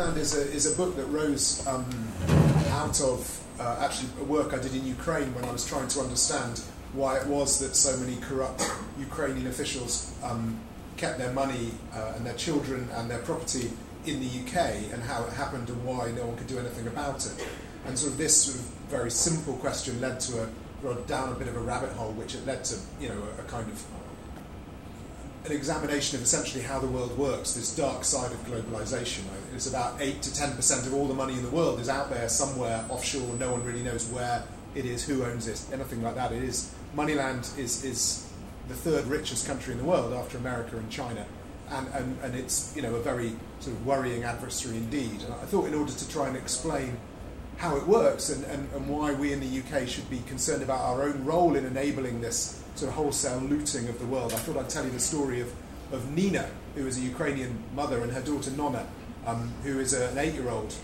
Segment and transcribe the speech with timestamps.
[0.00, 1.84] Moneyland is a, is a book that rose um,
[2.70, 6.00] out of uh, actually a work I did in Ukraine when I was trying to
[6.00, 6.62] understand
[6.94, 8.62] why it was that so many corrupt
[8.98, 10.58] Ukrainian officials um,
[10.96, 13.70] kept their money uh, and their children and their property
[14.06, 17.26] in the UK and how it happened and why no one could do anything about
[17.26, 17.46] it.
[17.86, 20.48] And sort of this sort of very simple question led to a
[21.06, 23.44] down a bit of a rabbit hole, which it led to you know a, a
[23.44, 23.84] kind of
[25.44, 29.22] an examination of essentially how the world works, this dark side of globalization.
[29.54, 32.28] It's about 8 to 10% of all the money in the world is out there
[32.28, 33.34] somewhere offshore.
[33.36, 36.32] No one really knows where it is, who owns it, anything like that.
[36.32, 38.26] It is Moneyland is, is
[38.68, 41.26] the third richest country in the world after America and China.
[41.70, 45.22] And, and, and it's you know a very sort of worrying adversary indeed.
[45.22, 46.96] And I thought in order to try and explain
[47.56, 50.80] how it works and, and, and why we in the UK should be concerned about
[50.80, 54.32] our own role in enabling this sort of wholesale looting of the world.
[54.32, 55.52] I thought I'd tell you the story of,
[55.92, 58.86] of Nina, who is a Ukrainian mother, and her daughter Nonna,
[59.26, 60.74] um, who is a, an eight year old,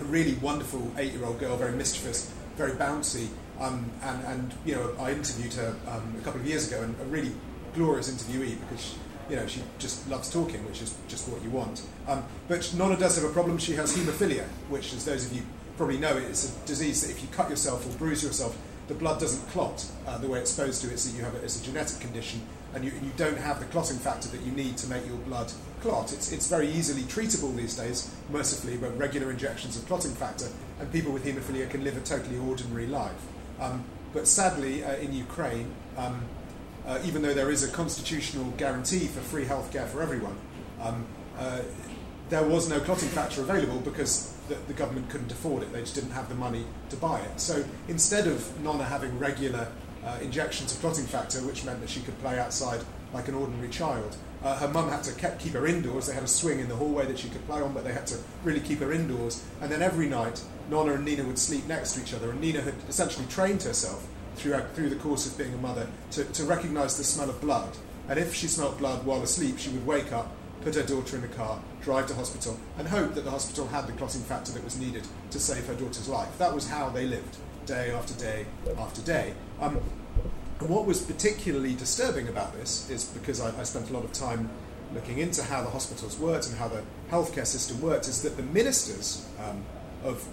[0.00, 3.28] a really wonderful eight year old girl, very mischievous, very bouncy.
[3.60, 6.96] Um, and, and, you know, I interviewed her um, a couple of years ago, and
[7.00, 7.30] a really
[7.76, 8.96] glorious interviewee because she,
[9.28, 11.82] you know, she just loves talking, which is just what you want.
[12.08, 13.58] Um, but Nonna does have a problem.
[13.58, 15.42] She has haemophilia, which, as those of you
[15.76, 18.58] probably know it's a disease that if you cut yourself or bruise yourself,
[18.90, 20.90] the blood doesn't clot uh, the way it's supposed to.
[20.90, 22.42] It's that you have a, it's a genetic condition,
[22.74, 25.52] and you, you don't have the clotting factor that you need to make your blood
[25.80, 26.12] clot.
[26.12, 30.48] It's, it's very easily treatable these days, mercifully, with regular injections of clotting factor,
[30.80, 33.14] and people with haemophilia can live a totally ordinary life.
[33.60, 36.24] Um, but sadly, uh, in Ukraine, um,
[36.84, 40.36] uh, even though there is a constitutional guarantee for free healthcare for everyone,
[40.82, 41.06] um,
[41.38, 41.60] uh,
[42.28, 45.72] there was no clotting factor available because that the government couldn't afford it.
[45.72, 47.40] They just didn't have the money to buy it.
[47.40, 49.68] So instead of Nonna having regular
[50.04, 52.80] uh, injections of clotting factor, which meant that she could play outside
[53.12, 56.06] like an ordinary child, uh, her mum had to keep, keep her indoors.
[56.06, 58.06] They had a swing in the hallway that she could play on, but they had
[58.08, 59.44] to really keep her indoors.
[59.60, 62.60] And then every night, Nonna and Nina would sleep next to each other, and Nina
[62.60, 66.96] had essentially trained herself throughout, through the course of being a mother to, to recognize
[66.96, 67.76] the smell of blood.
[68.08, 70.32] And if she smelt blood while asleep, she would wake up
[70.62, 73.86] put her daughter in the car, drive to hospital, and hope that the hospital had
[73.86, 76.36] the clotting factor that was needed to save her daughter's life.
[76.38, 78.46] That was how they lived, day after day
[78.78, 79.34] after day.
[79.60, 79.80] Um,
[80.60, 84.50] what was particularly disturbing about this is because I, I, spent a lot of time
[84.94, 88.42] looking into how the hospitals worked and how the healthcare system worked, is that the
[88.42, 89.64] ministers um,
[90.04, 90.26] of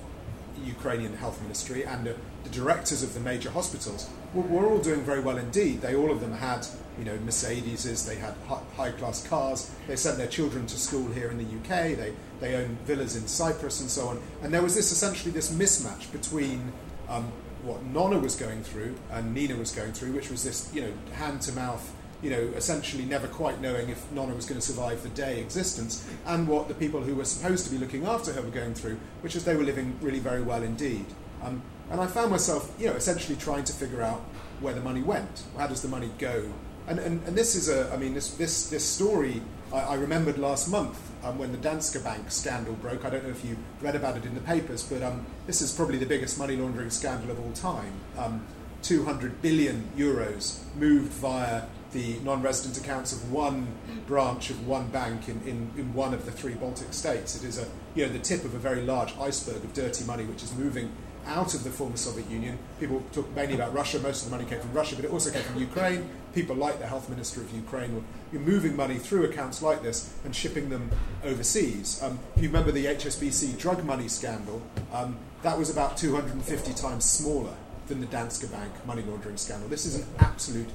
[0.66, 2.16] Ukrainian health ministry and the
[2.52, 5.82] directors of the major hospitals were, were all doing very well indeed.
[5.82, 6.68] They all of them had
[6.98, 8.34] you know, Mercedeses, they had
[8.76, 12.56] high class cars, they sent their children to school here in the UK, they, they
[12.56, 14.22] owned villas in Cyprus and so on.
[14.42, 16.72] And there was this essentially this mismatch between
[17.08, 17.32] um,
[17.64, 20.92] what Nonna was going through and Nina was going through, which was this, you know,
[21.14, 21.94] hand to mouth,
[22.24, 26.08] you know, essentially never quite knowing if Nonna was going to survive the day existence,
[26.26, 28.98] and what the people who were supposed to be looking after her were going through,
[29.22, 31.06] which is they were living really very well indeed.
[31.44, 31.62] Um,
[31.92, 34.22] and I found myself, you know, essentially trying to figure out
[34.60, 35.44] where the money went.
[35.58, 36.52] How does the money go
[36.88, 39.42] and, and, and this is a, I mean, this, this, this story
[39.74, 43.04] I, I remembered last month um, when the Danske Bank scandal broke.
[43.04, 45.74] I don't know if you read about it in the papers, but um, this is
[45.74, 47.94] probably the biggest money laundering scandal of all time.
[48.18, 48.46] Um,
[48.84, 53.68] 200 billion euros moved via the non-resident accounts of one
[54.06, 57.36] branch of one bank in, in, in one of the three Baltic states.
[57.36, 60.24] It is a, you know, the tip of a very large iceberg of dirty money
[60.24, 60.92] which is moving
[61.28, 62.58] out of the former Soviet Union.
[62.80, 64.00] People talk mainly about Russia.
[64.00, 66.10] Most of the money came from Russia, but it also came from Ukraine.
[66.34, 70.36] People like the health minister of Ukraine were moving money through accounts like this and
[70.36, 70.90] shipping them
[71.24, 72.02] overseas.
[72.02, 74.62] Um, if you remember the HSBC drug money scandal,
[74.94, 77.56] um, that was about 250 times smaller
[77.88, 79.70] than the Danske Bank money laundering scandal.
[79.70, 80.70] This is an absolute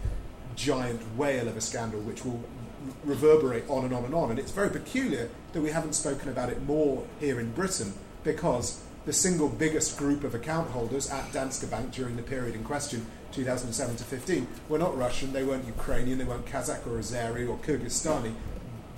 [0.55, 2.43] giant whale of a scandal which will
[3.05, 4.31] reverberate on and on and on.
[4.31, 8.83] And it's very peculiar that we haven't spoken about it more here in Britain because
[9.05, 13.05] the single biggest group of account holders at Danske Bank during the period in question,
[13.33, 17.59] 2007 to 15, were not Russian, they weren't Ukrainian, they weren't Kazakh or Azeri or
[17.59, 18.33] Kyrgyzstani,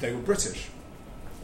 [0.01, 0.69] they were British.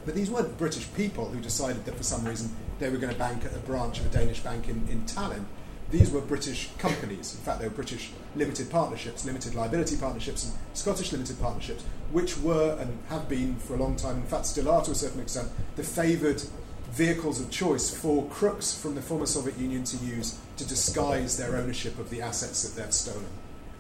[0.05, 3.19] But these weren't British people who decided that for some reason they were going to
[3.19, 5.45] bank at a branch of a Danish bank in, in Tallinn.
[5.91, 7.35] These were British companies.
[7.35, 11.83] In fact, they were British limited partnerships, limited liability partnerships, and Scottish limited partnerships,
[12.13, 14.95] which were and have been for a long time, in fact, still are to a
[14.95, 16.43] certain extent, the favoured
[16.93, 21.57] vehicles of choice for crooks from the former Soviet Union to use to disguise their
[21.57, 23.27] ownership of the assets that they've stolen.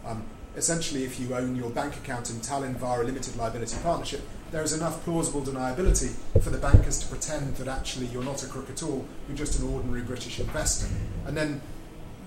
[0.07, 0.25] Um,
[0.57, 4.63] essentially, if you own your bank account in Tallinn via a limited liability partnership, there
[4.63, 6.13] is enough plausible deniability
[6.43, 9.61] for the bankers to pretend that actually you're not a crook at all, you're just
[9.61, 10.89] an ordinary British investor.
[11.27, 11.61] And then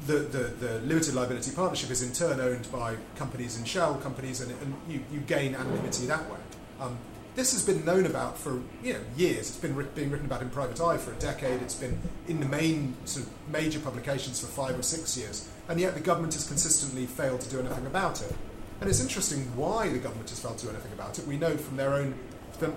[0.05, 4.41] the, the, the limited liability partnership is in turn owned by companies and shell companies,
[4.41, 6.39] and, and you, you gain anonymity that way.
[6.79, 6.97] Um,
[7.35, 9.49] this has been known about for you know years.
[9.49, 11.61] It's been being written about in Private Eye for a decade.
[11.61, 15.79] It's been in the main sort of major publications for five or six years, and
[15.79, 18.33] yet the government has consistently failed to do anything about it.
[18.81, 21.25] And it's interesting why the government has failed to do anything about it.
[21.25, 22.15] We know from their own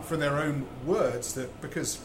[0.02, 2.00] from their own words that because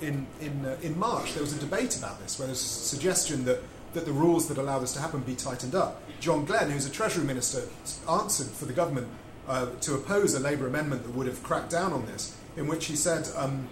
[0.00, 3.44] in in uh, in March there was a debate about this, where there's a suggestion
[3.46, 3.62] that
[3.94, 6.00] that the rules that allow this to happen be tightened up.
[6.20, 7.62] John Glen, who's a Treasury Minister,
[8.08, 9.08] answered for the government
[9.50, 12.86] uh, to oppose a Labour amendment that would have cracked down on this, in which
[12.86, 13.68] he said um,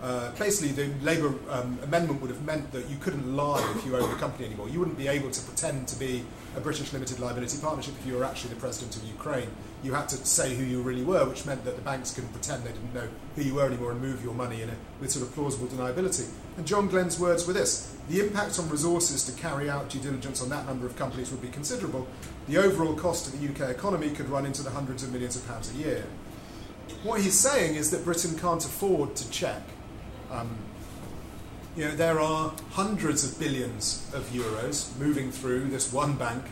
[0.00, 3.94] uh, basically the Labour um, amendment would have meant that you couldn't lie if you
[3.94, 4.70] owned a company anymore.
[4.70, 6.24] You wouldn't be able to pretend to be
[6.56, 9.48] a British limited liability partnership if you were actually the president of Ukraine.
[9.82, 12.64] You had to say who you really were, which meant that the banks couldn't pretend
[12.64, 15.26] they didn't know who you were anymore and move your money in a, with sort
[15.26, 16.30] of plausible deniability.
[16.56, 20.42] And John Glen's words were this the impact on resources to carry out due diligence
[20.42, 22.08] on that number of companies would be considerable.
[22.50, 25.46] The overall cost to the UK economy could run into the hundreds of millions of
[25.46, 26.04] pounds a year.
[27.04, 29.62] What he's saying is that Britain can't afford to check
[30.32, 30.56] um,
[31.76, 36.42] you know, there are hundreds of billions of euros moving through this one bank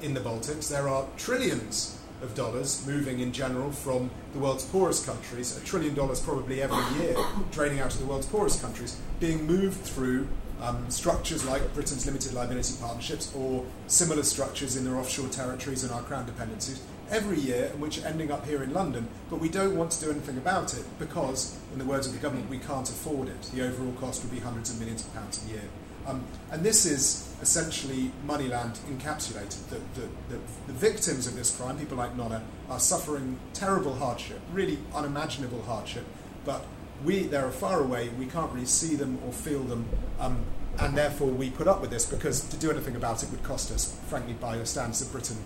[0.00, 0.70] in the Baltics.
[0.70, 5.94] There are trillions of dollars moving in general from the world's poorest countries, a trillion
[5.94, 7.14] dollars probably every year
[7.50, 10.26] draining out of the world's poorest countries, being moved through
[10.62, 15.92] um, structures like Britain's limited liability partnerships or similar structures in their offshore territories and
[15.92, 16.80] our crown dependencies
[17.10, 20.10] every year, which are ending up here in London, but we don't want to do
[20.10, 23.42] anything about it because, in the words of the government, we can't afford it.
[23.54, 25.64] The overall cost would be hundreds of millions of pounds a year.
[26.06, 29.68] Um, and this is essentially Moneyland encapsulated.
[29.68, 34.40] The, the, the, the, victims of this crime, people like Nonna, are suffering terrible hardship,
[34.52, 36.04] really unimaginable hardship,
[36.44, 36.64] but
[37.04, 39.88] we, they're far away, we can't really see them or feel them,
[40.20, 40.44] um,
[40.78, 43.70] and therefore we put up with this because to do anything about it would cost
[43.70, 45.36] us, frankly, by the standards of Britain,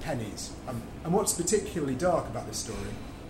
[0.00, 0.52] pennies.
[0.68, 2.78] Um, and what's particularly dark about this story,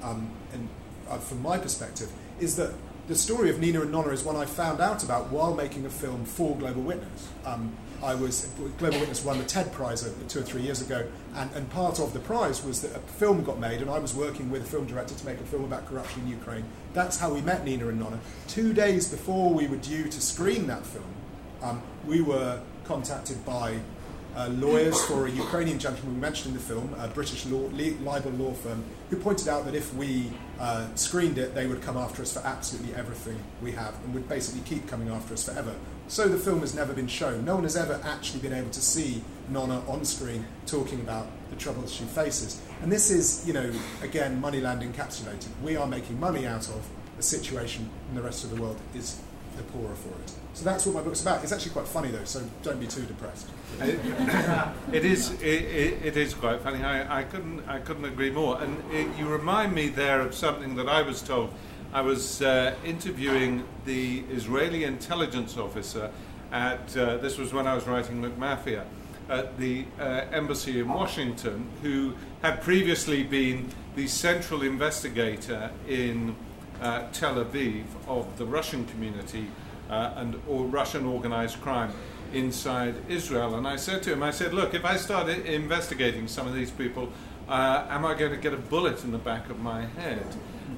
[0.03, 0.69] um, and
[1.09, 2.11] uh, from my perspective,
[2.41, 2.73] is that
[3.09, 5.91] the story of Nina and Nonna is one I found out about while making a
[5.91, 7.29] film for Global Witness.
[7.45, 11.07] Um, I was Global Witness won the TED Prize two or three years ago,
[11.37, 14.13] and, and part of the prize was that a film got made, and I was
[14.15, 16.65] working with a film director to make a film about corruption in Ukraine.
[16.95, 18.19] That's how we met Nina and Nonna.
[18.49, 21.05] Two days before we were due to screen that film,
[21.63, 23.79] um, we were contacted by
[24.35, 27.69] uh, lawyers for a Ukrainian gentleman we mentioned in the film, a British law,
[28.03, 31.97] libel law firm, who pointed out that if we uh, screened it, they would come
[31.97, 35.75] after us for absolutely everything we have and would basically keep coming after us forever.
[36.09, 37.45] So the film has never been shown.
[37.45, 41.57] No one has ever actually been able to see Nonna on screen talking about the
[41.57, 42.61] troubles she faces.
[42.83, 43.73] And this is, you know,
[44.03, 45.49] again, Moneyland encapsulated.
[45.63, 46.87] We are making money out of
[47.19, 49.21] a situation, and the rest of the world is
[49.57, 50.33] the poorer for it.
[50.55, 51.43] So that's what my book's about.
[51.43, 53.49] It's actually quite funny though, so don't be too depressed.
[53.81, 55.33] it is.
[55.43, 56.83] It, it is quite funny.
[56.83, 57.67] I, I couldn't.
[57.69, 58.61] I couldn't agree more.
[58.61, 61.53] And it, you remind me there of something that I was told.
[61.93, 66.11] I was uh, interviewing the Israeli intelligence officer
[66.51, 66.97] at.
[66.97, 68.85] Uh, this was when I was writing McMafia
[69.29, 76.35] at the uh, embassy in Washington, who had previously been the central investigator in
[76.81, 79.49] uh, Tel Aviv of the Russian community
[79.91, 81.93] uh, and or Russian organized crime
[82.33, 83.57] inside Israel.
[83.57, 86.71] And I said to him, I said, look, if I start investigating some of these
[86.71, 87.13] people,
[87.49, 90.25] uh, am I going to get a bullet in the back of my head?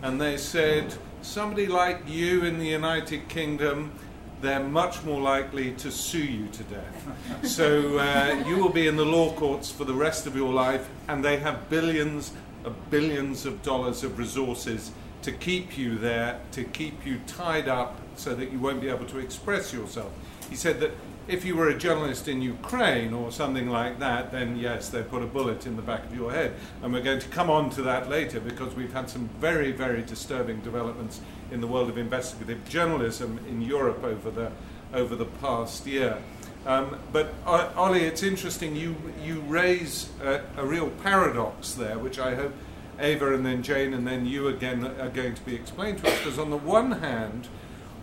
[0.02, 3.93] And they said, somebody like you in the United Kingdom,
[4.41, 7.06] they're much more likely to sue you to death.
[7.44, 10.89] So uh, you will be in the law courts for the rest of your life,
[11.08, 12.32] and they have billions
[12.65, 14.91] of billions of dollars of resources
[15.22, 19.06] to keep you there, to keep you tied up so that you won't be able
[19.06, 20.13] to express yourself.
[20.51, 20.93] He said that
[21.27, 25.23] if you were a journalist in Ukraine or something like that, then yes, they put
[25.23, 26.55] a bullet in the back of your head.
[26.83, 30.03] And we're going to come on to that later because we've had some very, very
[30.03, 34.51] disturbing developments in the world of investigative journalism in Europe over the,
[34.93, 36.19] over the past year.
[36.67, 42.19] Um, but uh, Ollie, it's interesting, you, you raise a, a real paradox there, which
[42.19, 42.53] I hope
[42.99, 46.19] Ava and then Jane and then you again are going to be explained to us.
[46.19, 47.49] Because on the one hand,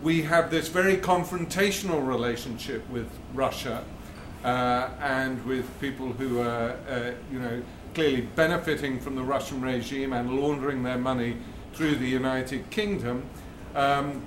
[0.01, 3.83] we have this very confrontational relationship with Russia
[4.43, 7.61] uh, and with people who are, uh, you know,
[7.93, 11.37] clearly benefiting from the Russian regime and laundering their money
[11.73, 13.23] through the United Kingdom.
[13.75, 14.23] Um,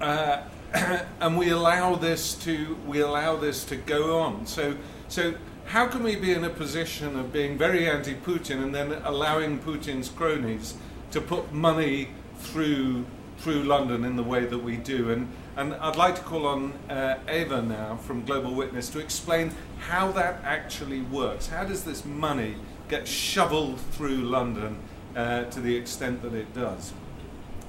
[0.00, 0.42] uh,
[1.20, 4.46] and we allow this to we allow this to go on.
[4.46, 4.76] So
[5.08, 5.34] so
[5.66, 10.08] how can we be in a position of being very anti-Putin and then allowing Putin's
[10.08, 10.74] cronies
[11.10, 13.06] to put money through
[13.38, 15.10] through London in the way that we do?
[15.10, 19.52] And and I'd like to call on uh, Ava now from Global Witness to explain
[19.78, 21.46] how that actually works.
[21.46, 22.56] How does this money
[22.88, 24.78] get shoveled through London
[25.14, 26.92] uh, to the extent that it does.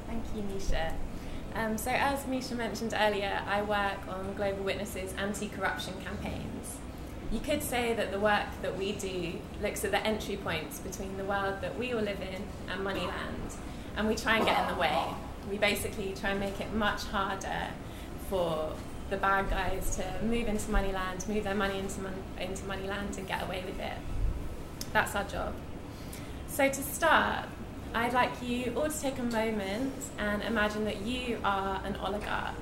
[0.05, 0.93] Thank you, Misha.
[1.55, 6.77] Um, so, as Misha mentioned earlier, I work on Global Witness's anti corruption campaigns.
[7.31, 11.17] You could say that the work that we do looks at the entry points between
[11.17, 13.55] the world that we all live in and Moneyland,
[13.95, 14.97] and we try and get in the way.
[15.49, 17.67] We basically try and make it much harder
[18.29, 18.73] for
[19.09, 23.27] the bad guys to move into Moneyland, move their money into, mon- into Moneyland, and
[23.27, 23.97] get away with it.
[24.91, 25.53] That's our job.
[26.47, 27.45] So, to start,
[27.93, 32.55] I'd like you all to take a moment and imagine that you are an oligarch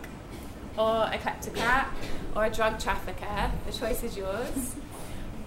[0.77, 1.87] or a kleptocrat
[2.35, 3.51] or a drug trafficker.
[3.65, 4.75] The choice is yours.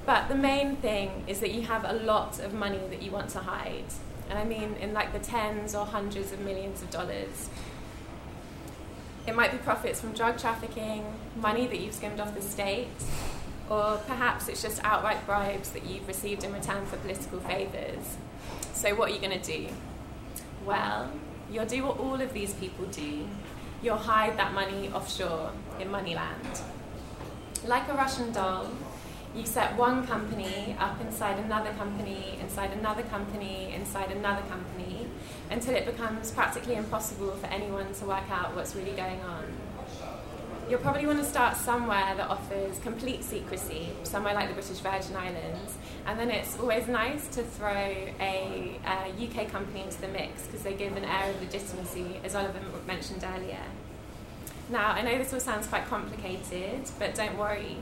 [0.07, 3.29] But the main thing is that you have a lot of money that you want
[3.31, 3.93] to hide.
[4.29, 7.49] And I mean in like the tens or hundreds of millions of dollars.
[9.27, 11.05] It might be profits from drug trafficking,
[11.37, 12.89] money that you've skimmed off the state,
[13.69, 18.17] or perhaps it's just outright bribes that you've received in return for political favours.
[18.73, 19.69] So, what are you going to do?
[20.65, 21.11] Well,
[21.51, 23.27] you'll do what all of these people do
[23.83, 26.63] you'll hide that money offshore in Moneyland.
[27.67, 28.69] Like a Russian doll,
[29.35, 35.07] you set one company up inside another company, inside another company, inside another company,
[35.51, 39.45] until it becomes practically impossible for anyone to work out what's really going on.
[40.69, 45.17] You'll probably want to start somewhere that offers complete secrecy, somewhere like the British Virgin
[45.17, 50.47] Islands, and then it's always nice to throw a, a UK company into the mix
[50.47, 53.63] because they give an air of legitimacy, as Oliver mentioned earlier.
[54.71, 57.79] Now, I know this all sounds quite complicated, but don't worry.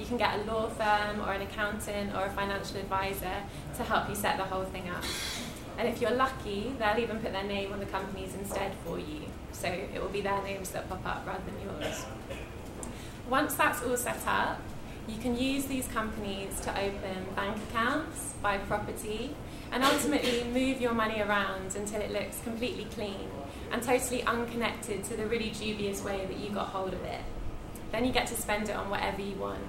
[0.00, 3.36] You can get a law firm or an accountant or a financial advisor
[3.76, 5.04] to help you set the whole thing up.
[5.76, 9.20] And if you're lucky, they'll even put their name on the companies instead for you.
[9.52, 12.06] So it will be their names that pop up rather than yours.
[13.28, 14.60] Once that's all set up,
[15.06, 19.36] you can use these companies to open bank accounts, buy property,
[19.70, 23.28] and ultimately move your money around until it looks completely clean
[23.70, 27.20] and totally unconnected to the really dubious way that you got hold of it.
[27.92, 29.62] Then you get to spend it on whatever you want,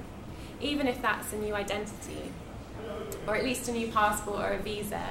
[0.62, 2.32] even if that's a new identity,
[3.28, 5.04] or at least a new passport or a visa.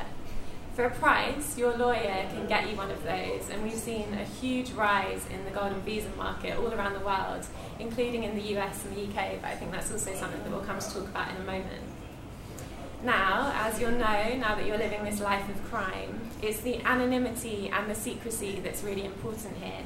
[0.75, 4.25] For a price, your lawyer can get you one of those, and we've seen a
[4.25, 7.47] huge rise in the golden visa market all around the world,
[7.79, 10.63] including in the US and the UK, but I think that's also something that we'll
[10.63, 11.85] come to talk about in a moment.
[13.03, 17.71] Now, as you'll know, now that you're living this life of crime, it's the anonymity
[17.73, 19.83] and the secrecy that's really important here.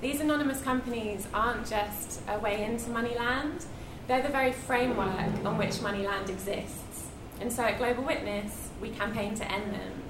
[0.00, 3.64] These anonymous companies aren't just a way into Moneyland,
[4.08, 7.06] they're the very framework on which Moneyland exists.
[7.40, 10.02] And so at Global Witness, we campaign to end them.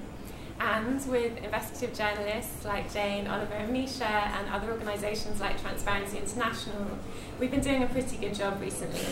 [0.60, 6.98] And with investigative journalists like Jane, Oliver, and Misha, and other organisations like Transparency International,
[7.38, 9.04] we've been doing a pretty good job recently.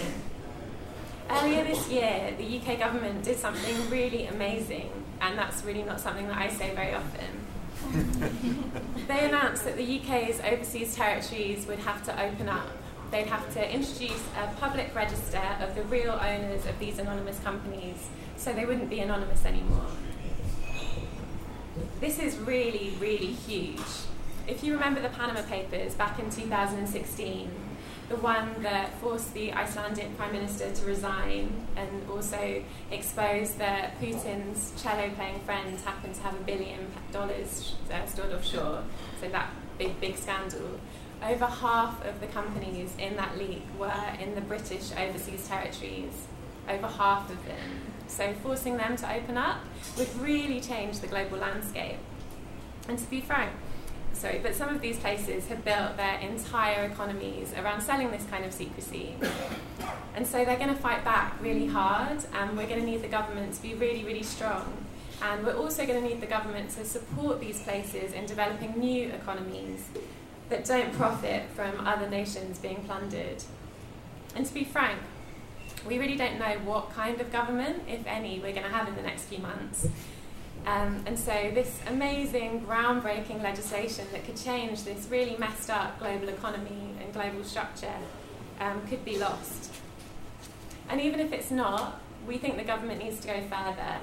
[1.30, 4.90] Earlier this year, the UK government did something really amazing,
[5.20, 7.46] and that's really not something that I say very often.
[9.08, 12.68] they announced that the UK's overseas territories would have to open up.
[13.10, 18.08] They'd have to introduce a public register of the real owners of these anonymous companies
[18.36, 19.86] so they wouldn't be anonymous anymore.
[22.00, 23.80] This is really, really huge.
[24.46, 27.50] If you remember the Panama Papers back in 2016,
[28.08, 34.72] the one that forced the Icelandic Prime Minister to resign and also exposed that Putin's
[34.80, 38.84] cello playing friend happened to have a billion dollars uh, stored offshore.
[39.20, 40.78] So that big, big scandal.
[41.24, 46.26] Over half of the companies in that league were in the British overseas territories.
[46.68, 47.80] Over half of them.
[48.08, 49.60] So forcing them to open up
[49.96, 51.98] would really change the global landscape.
[52.88, 53.52] And to be frank,
[54.12, 58.44] sorry, but some of these places have built their entire economies around selling this kind
[58.44, 59.14] of secrecy.
[60.14, 63.08] And so they're going to fight back really hard, and we're going to need the
[63.08, 64.86] government to be really, really strong.
[65.22, 69.08] And we're also going to need the government to support these places in developing new
[69.08, 69.88] economies
[70.48, 73.42] that don't profit from other nations being plundered.
[74.34, 74.98] And to be frank,
[75.86, 78.94] we really don't know what kind of government, if any, we're going to have in
[78.94, 79.88] the next few months.
[80.66, 86.28] Um, and so, this amazing, groundbreaking legislation that could change this really messed up global
[86.28, 87.94] economy and global structure
[88.60, 89.72] um, could be lost.
[90.88, 93.98] And even if it's not, we think the government needs to go further.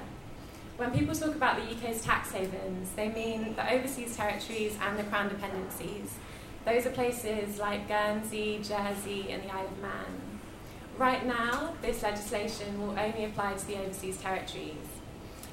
[0.76, 5.04] When people talk about the UK's tax havens, they mean the overseas territories and the
[5.04, 6.16] Crown dependencies.
[6.64, 10.40] Those are places like Guernsey, Jersey, and the Isle of Man.
[10.96, 14.86] Right now, this legislation will only apply to the overseas territories.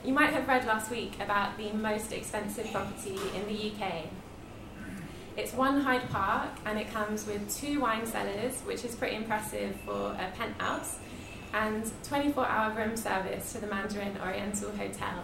[0.06, 4.06] You might have read last week about the most expensive property in the UK.
[5.36, 9.76] It's one Hyde Park and it comes with two wine cellars, which is pretty impressive
[9.86, 10.98] for a penthouse,
[11.54, 15.24] and 24 hour room service to the Mandarin Oriental Hotel.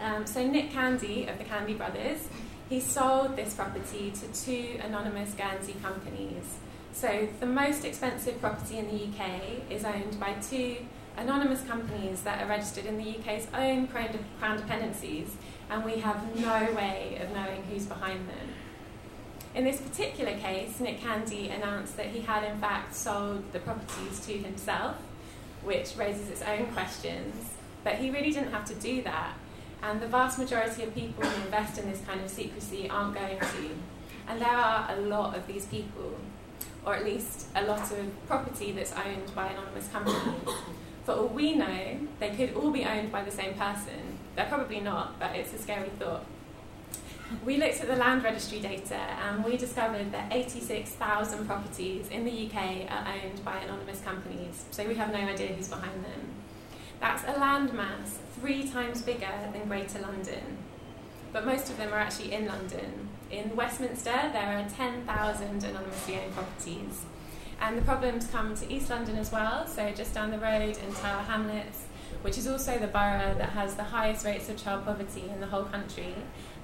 [0.00, 2.28] Um, so Nick Candy of the Candy Brothers,
[2.74, 6.56] he sold this property to two anonymous Guernsey companies.
[6.92, 10.78] So the most expensive property in the UK is owned by two
[11.16, 15.36] anonymous companies that are registered in the UK's own crown, crown dependencies,
[15.70, 18.48] and we have no way of knowing who's behind them.
[19.54, 24.18] In this particular case, Nick Candy announced that he had in fact sold the properties
[24.26, 24.96] to himself,
[25.62, 27.54] which raises its own questions,
[27.84, 29.34] but he really didn't have to do that.
[29.84, 33.38] And the vast majority of people who invest in this kind of secrecy aren't going
[33.38, 33.70] to.
[34.26, 36.18] And there are a lot of these people,
[36.86, 40.56] or at least a lot of property that's owned by anonymous companies.
[41.04, 44.18] For all we know, they could all be owned by the same person.
[44.34, 46.24] They're probably not, but it's a scary thought.
[47.44, 52.46] We looked at the land registry data and we discovered that 86,000 properties in the
[52.46, 56.30] UK are owned by anonymous companies, so we have no idea who's behind them.
[57.00, 60.58] That's a landmass three times bigger than Greater London,
[61.32, 63.08] but most of them are actually in London.
[63.30, 67.06] In Westminster, there are 10,000 anonymously owned properties.
[67.58, 70.92] And the problems come to East London as well, so just down the road in
[70.92, 71.84] Tower Hamlets,
[72.20, 75.46] which is also the borough that has the highest rates of child poverty in the
[75.46, 76.14] whole country.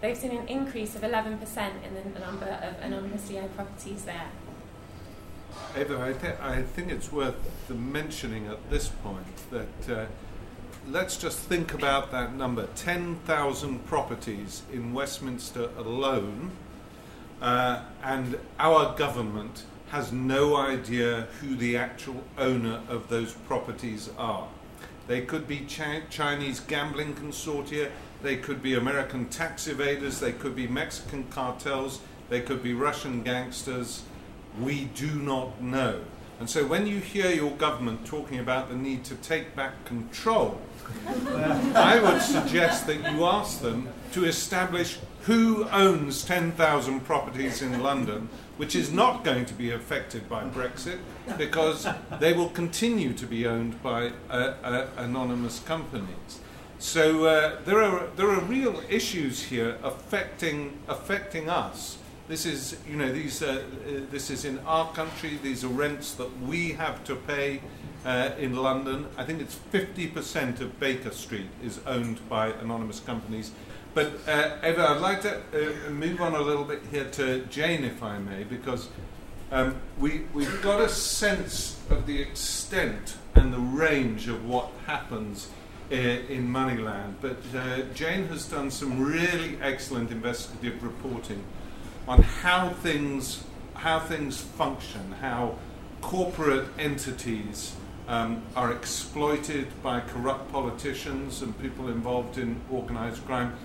[0.02, 1.40] They've seen an increase of 11%
[1.82, 4.28] in the number of anonymously owned properties there.
[5.78, 10.06] Eva, I, th- I think it's worth mentioning at this point that uh,
[10.88, 16.50] let's just think about that number 10,000 properties in Westminster alone,
[17.40, 24.48] uh, and our government has no idea who the actual owner of those properties are.
[25.06, 27.90] They could be Ch- Chinese gambling consortia,
[28.22, 33.22] they could be American tax evaders, they could be Mexican cartels, they could be Russian
[33.22, 34.02] gangsters.
[34.60, 36.00] We do not know.
[36.38, 40.60] And so when you hear your government talking about the need to take back control,
[41.74, 48.28] I would suggest that you ask them to establish who owns 10,000 properties in London,
[48.56, 50.98] which is not going to be affected by Brexit
[51.36, 51.86] because
[52.18, 56.40] they will continue to be owned by uh, uh, anonymous companies.
[56.78, 61.98] So uh, there are there are real issues here affecting affecting us.
[62.26, 63.62] This is you know these uh,
[64.10, 65.38] this is in our country.
[65.42, 67.60] These are rents that we have to pay
[68.04, 69.06] uh, in London.
[69.16, 73.52] I think it's 50% of Baker Street is owned by anonymous companies.
[73.92, 77.84] But uh, Eva, I'd like to uh, move on a little bit here to Jane,
[77.84, 78.88] if I may, because
[79.50, 85.48] um, we, we've got a sense of the extent and the range of what happens
[85.90, 87.14] uh, in Moneyland.
[87.20, 91.42] But uh, Jane has done some really excellent investigative reporting
[92.06, 93.42] on how things,
[93.74, 95.56] how things function, how
[96.00, 97.74] corporate entities
[98.10, 103.56] um, are exploited by corrupt politicians and people involved in organised crime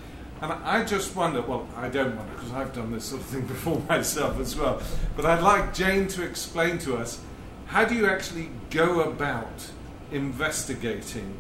[0.42, 3.42] and I just wonder, well, I don't wonder because I've done this sort of thing
[3.48, 4.82] before myself as well,
[5.16, 7.20] but I'd like Jane to explain to us
[7.68, 9.72] how do you actually go about
[10.12, 11.40] investigating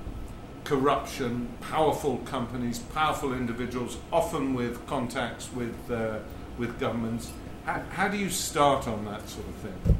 [0.63, 6.19] corruption, powerful companies, powerful individuals, often with contacts with, uh,
[6.57, 7.31] with governments?
[7.65, 9.97] How, how do you start on that sort of thing?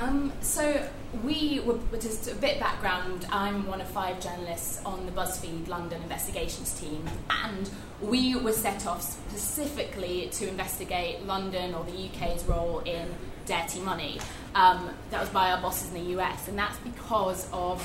[0.00, 0.88] Um, so
[1.22, 3.26] we were just a bit background.
[3.30, 7.68] I'm one of five journalists on the BuzzFeed London investigations team, and
[8.00, 13.08] we were set off specifically to investigate London or the UK's role in
[13.44, 14.18] dirty money.
[14.54, 17.84] Um, that was by our bosses in the US, and that's because of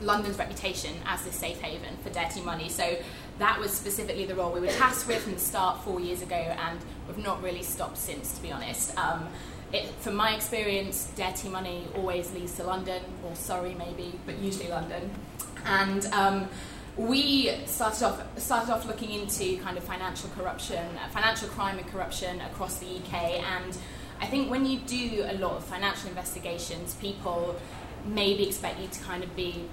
[0.00, 2.68] London's reputation as the safe haven for dirty money.
[2.68, 2.96] So
[3.38, 6.36] that was specifically the role we were tasked with from the start four years ago,
[6.36, 8.96] and we've not really stopped since, to be honest.
[8.96, 9.26] Um,
[9.72, 14.68] it, from my experience, dirty money always leads to London, or Surrey maybe, but usually
[14.68, 15.10] London.
[15.64, 16.48] And um,
[16.96, 21.86] we started off started off looking into kind of financial corruption, uh, financial crime and
[21.88, 23.14] corruption across the UK.
[23.42, 23.76] And
[24.20, 27.56] I think when you do a lot of financial investigations, people
[28.06, 29.64] maybe expect you to kind of be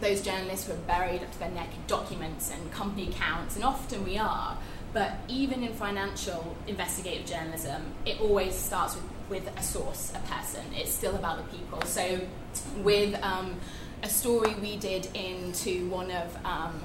[0.00, 3.64] those journalists who are buried up to their neck in documents and company accounts, and
[3.64, 4.56] often we are.
[4.92, 10.62] But even in financial investigative journalism, it always starts with with a source, a person.
[10.76, 11.80] It's still about the people.
[11.82, 12.20] So,
[12.82, 13.56] with um,
[14.02, 16.78] a story we did into one of um,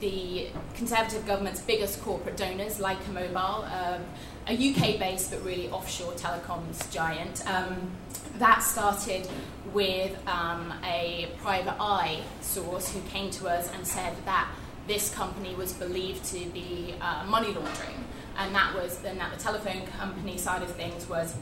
[0.00, 4.02] the Conservative government's biggest corporate donors, Lyca Mobile, um,
[4.46, 7.42] a UK based but really offshore telecoms giant.
[7.48, 7.90] Um,
[8.38, 9.26] that started
[9.72, 14.46] with um, a private eye source who came to us and said that
[14.86, 18.04] this company was believed to be uh, money laundering.
[18.36, 21.34] And that was then that the telephone company side of things was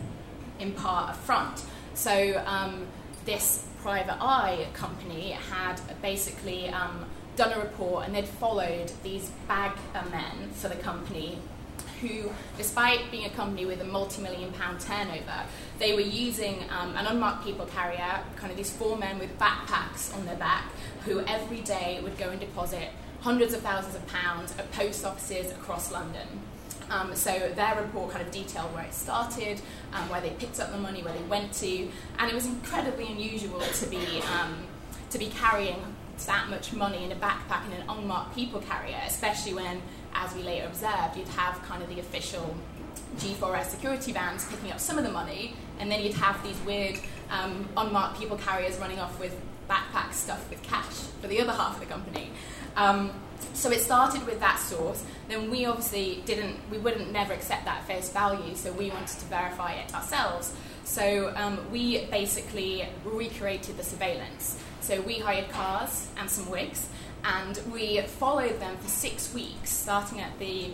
[0.59, 1.65] in part a front.
[1.95, 2.87] So um,
[3.25, 7.05] this private eye company had basically um,
[7.37, 9.73] done a report and they'd followed these bag
[10.11, 11.39] men for the company
[12.01, 15.45] who, despite being a company with a multi-million pound turnover,
[15.79, 20.15] they were using um, an unmarked people carrier, kind of these four men with backpacks
[20.15, 20.65] on their back,
[21.05, 22.89] who every day would go and deposit
[23.21, 26.27] hundreds of thousands of pounds at post offices across London.
[26.91, 29.61] Um, so their report kind of detailed where it started,
[29.93, 33.07] um, where they picked up the money, where they went to, and it was incredibly
[33.07, 34.67] unusual to be um,
[35.11, 35.77] to be carrying
[36.27, 39.83] that much money in a backpack in an unmarked people carrier, especially when
[40.15, 42.55] as we later observed, you'd have kind of the official
[43.17, 46.99] G4S security vans picking up some of the money, and then you'd have these weird
[47.31, 49.35] um, unmarked people carriers running off with
[49.69, 52.31] backpacks stuffed with cash for the other half of the company.
[53.55, 55.05] So it started with that source.
[55.29, 59.25] Then we obviously didn't, we wouldn't never accept that face value, so we wanted to
[59.27, 60.53] verify it ourselves.
[60.85, 64.59] So um, we basically recreated the surveillance.
[64.81, 66.89] So we hired cars and some wigs,
[67.25, 70.71] and we followed them for six weeks, starting at the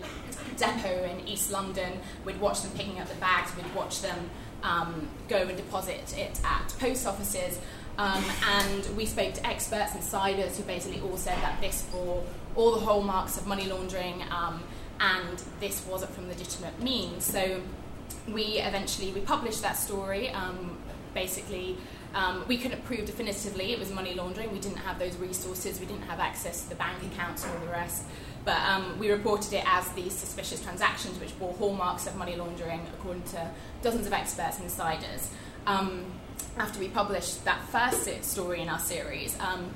[0.56, 2.00] depot in East London.
[2.24, 4.30] We'd watch them picking up the bags, we'd watch them
[4.62, 7.60] um, go and deposit it at post offices.
[7.98, 12.22] Um, and we spoke to experts, and insiders, who basically all said that this bore
[12.58, 14.62] all the hallmarks of money laundering um,
[15.00, 17.24] and this wasn't from legitimate means.
[17.24, 17.62] So
[18.26, 20.76] we eventually we published that story, um,
[21.14, 21.78] basically
[22.14, 24.52] um, we couldn't prove definitively it was money laundering.
[24.52, 25.78] We didn't have those resources.
[25.78, 28.04] We didn't have access to the bank accounts and all the rest.
[28.44, 32.80] But um, we reported it as these suspicious transactions, which bore hallmarks of money laundering,
[32.98, 33.50] according to
[33.82, 35.30] dozens of experts and insiders.
[35.66, 36.06] Um,
[36.56, 39.74] after we published that first story in our series, um,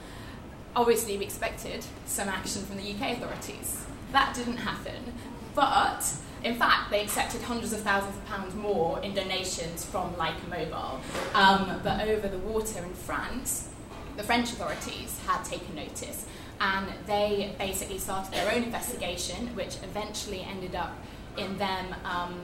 [0.74, 3.84] obviously we expected some action from the UK authorities.
[4.12, 5.14] That didn't happen.
[5.54, 6.04] But
[6.44, 11.00] in fact, they accepted hundreds of thousands of pounds more in donations from Lyca Mobile.
[11.34, 13.68] Um, but over the water in France,
[14.16, 16.26] the French authorities had taken notice
[16.60, 20.96] and they basically started their own investigation, which eventually ended up
[21.36, 21.94] in them.
[22.04, 22.34] Um,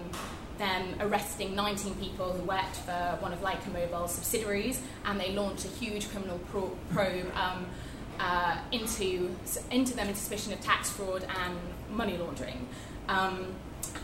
[0.59, 5.65] them arresting 19 people who worked for one of Lyca Mobile's subsidiaries, and they launched
[5.65, 7.65] a huge criminal pro- probe um,
[8.19, 9.35] uh, into
[9.71, 11.59] into them suspicion of tax fraud and
[11.91, 12.67] money laundering.
[13.09, 13.55] Um,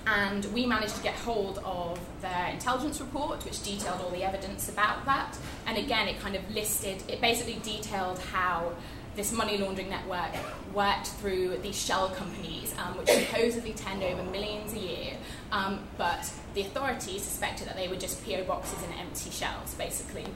[0.07, 4.69] and we managed to get hold of their intelligence report, which detailed all the evidence
[4.69, 5.37] about that.
[5.67, 8.73] And again, it kind of listed, it basically detailed how
[9.17, 10.31] this money laundering network
[10.75, 15.13] worked through these shell companies, um, which supposedly turned over millions a year.
[15.53, 20.27] Um, but the authorities suspected that they were just PO boxes and empty shells, basically.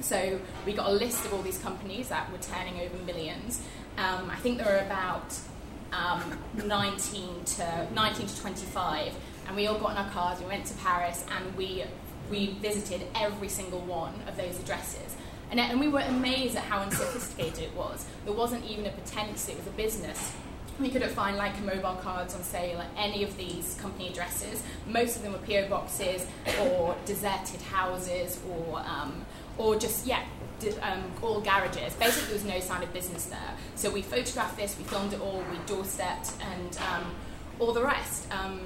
[0.00, 3.60] So we got a list of all these companies that were turning over millions.
[3.96, 5.36] Um, I think there were about
[5.92, 9.14] um, 19 to 19 to 25,
[9.46, 10.38] and we all got in our cars.
[10.40, 11.84] We went to Paris, and we
[12.30, 15.16] we visited every single one of those addresses.
[15.50, 18.04] And, and we were amazed at how unsophisticated it was.
[18.24, 20.32] There wasn't even a pretense it was a business.
[20.78, 24.62] We couldn't find like mobile cards on sale at any of these company addresses.
[24.86, 26.26] Most of them were PO boxes
[26.60, 29.24] or deserted houses or um,
[29.56, 30.22] or just yeah
[30.82, 31.94] um, all garages.
[31.94, 33.54] Basically, there was no sign of business there.
[33.74, 37.10] So we photographed this, we filmed it all, we doorstepped, and um,
[37.58, 38.26] all the rest.
[38.32, 38.60] Um,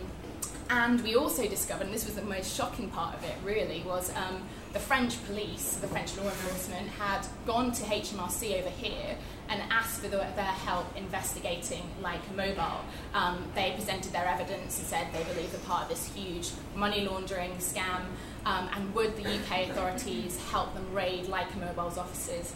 [0.71, 4.11] and we also discovered, and this was the most shocking part of it really, was
[4.17, 4.43] um,
[4.73, 9.17] the French police, the French law enforcement, had gone to HMRC over here
[9.49, 12.81] and asked for the, their help investigating Lyca Mobile.
[13.13, 17.07] Um, they presented their evidence and said they believe they're part of this huge money
[17.07, 18.03] laundering scam
[18.47, 22.55] um, and would the UK authorities help them raid Lyca Mobile's offices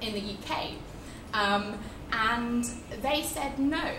[0.00, 0.70] in the UK?
[1.34, 1.78] Um,
[2.12, 2.64] and
[3.02, 3.90] they said no.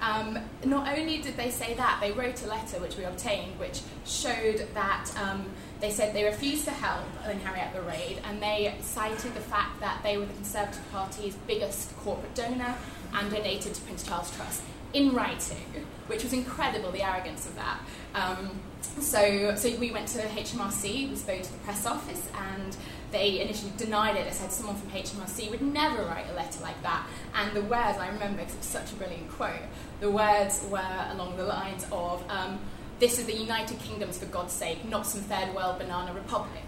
[0.00, 3.82] Um, not only did they say that, they wrote a letter which we obtained, which
[4.04, 5.46] showed that um,
[5.82, 9.40] they said they refused to help and carry out the raid, and they cited the
[9.40, 12.76] fact that they were the Conservative Party's biggest corporate donor
[13.14, 14.62] and donated to Prince Charles Trust
[14.94, 17.80] in writing, which was incredible, the arrogance of that.
[18.14, 18.60] Um,
[19.00, 22.76] so, so we went to HMRC, we spoke to the press office, and
[23.10, 24.24] they initially denied it.
[24.24, 27.06] They said someone from HMRC would never write a letter like that.
[27.34, 29.62] And the words, I remember because it was such a brilliant quote,
[30.00, 32.60] the words were along the lines of, um,
[33.02, 36.62] This is the United Kingdoms, for God's sake, not some third world banana republic.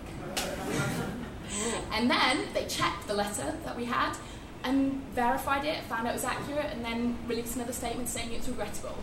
[1.93, 4.17] and then they checked the letter that we had
[4.65, 8.49] and verified it, found out it was accurate, and then released another statement saying it's
[8.49, 8.97] regrettable.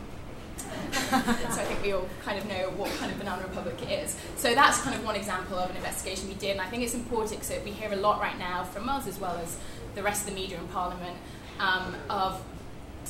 [0.58, 4.18] so I think we all kind of know what kind of banana republic it is.
[4.36, 6.96] So that's kind of one example of an investigation we did, and I think it's
[6.96, 9.56] important because we hear a lot right now from us as well as
[9.96, 11.16] the rest of the media and Parliament
[11.62, 12.44] um, of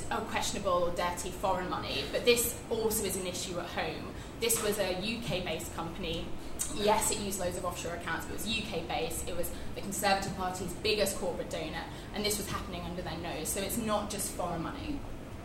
[0.10, 4.14] uh, questionable or dirty foreign money, but this also is an issue at home.
[4.40, 6.26] This was a UK based company.
[6.76, 9.28] Yes, it used loads of offshore accounts, but it was UK based.
[9.28, 11.84] It was the Conservative Party's biggest corporate donor,
[12.16, 13.50] and this was happening under their nose.
[13.50, 15.00] So it's not just foreign money.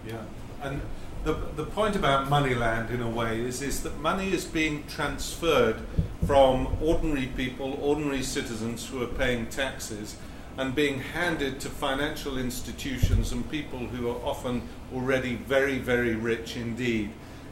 [0.07, 0.23] Yeah.
[0.63, 0.81] And
[1.25, 5.77] the, the point about Moneyland, in a way, is, is that money is being transferred
[6.27, 10.17] from ordinary people, ordinary citizens who are paying taxes,
[10.57, 14.63] and being handed to financial institutions and people who are often
[14.95, 17.11] already very, very rich indeed.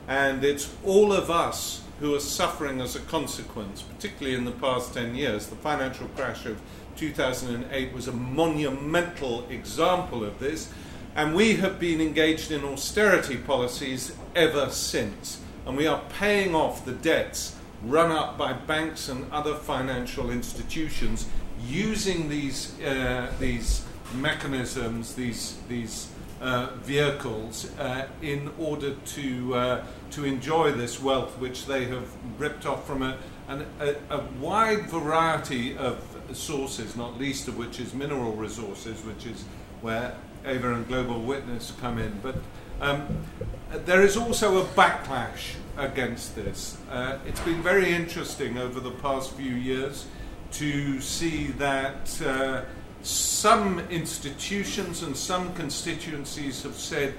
[0.09, 4.95] And it's all of us who are suffering as a consequence, particularly in the past
[4.95, 5.47] 10 years.
[5.47, 6.61] The financial crash of
[6.97, 10.73] 2008 was a monumental example of this,
[11.15, 15.41] and we have been engaged in austerity policies ever since.
[15.67, 21.29] And we are paying off the debts run up by banks and other financial institutions
[21.69, 30.25] using these, uh, these mechanisms, these, these uh, vehicles, uh, in order to, uh, to
[30.25, 33.17] enjoy this wealth which they have ripped off from a,
[33.49, 39.27] an, a, a wide variety of sources, not least of which is mineral resources, which
[39.27, 39.45] is
[39.81, 42.19] where Ava and Global Witness come in.
[42.23, 42.37] But
[42.81, 43.25] um,
[43.71, 46.79] there is also a backlash against this.
[46.91, 50.07] Uh, it's been very interesting over the past few years
[50.55, 52.63] to see that uh,
[53.03, 57.15] some institutions and some constituencies have said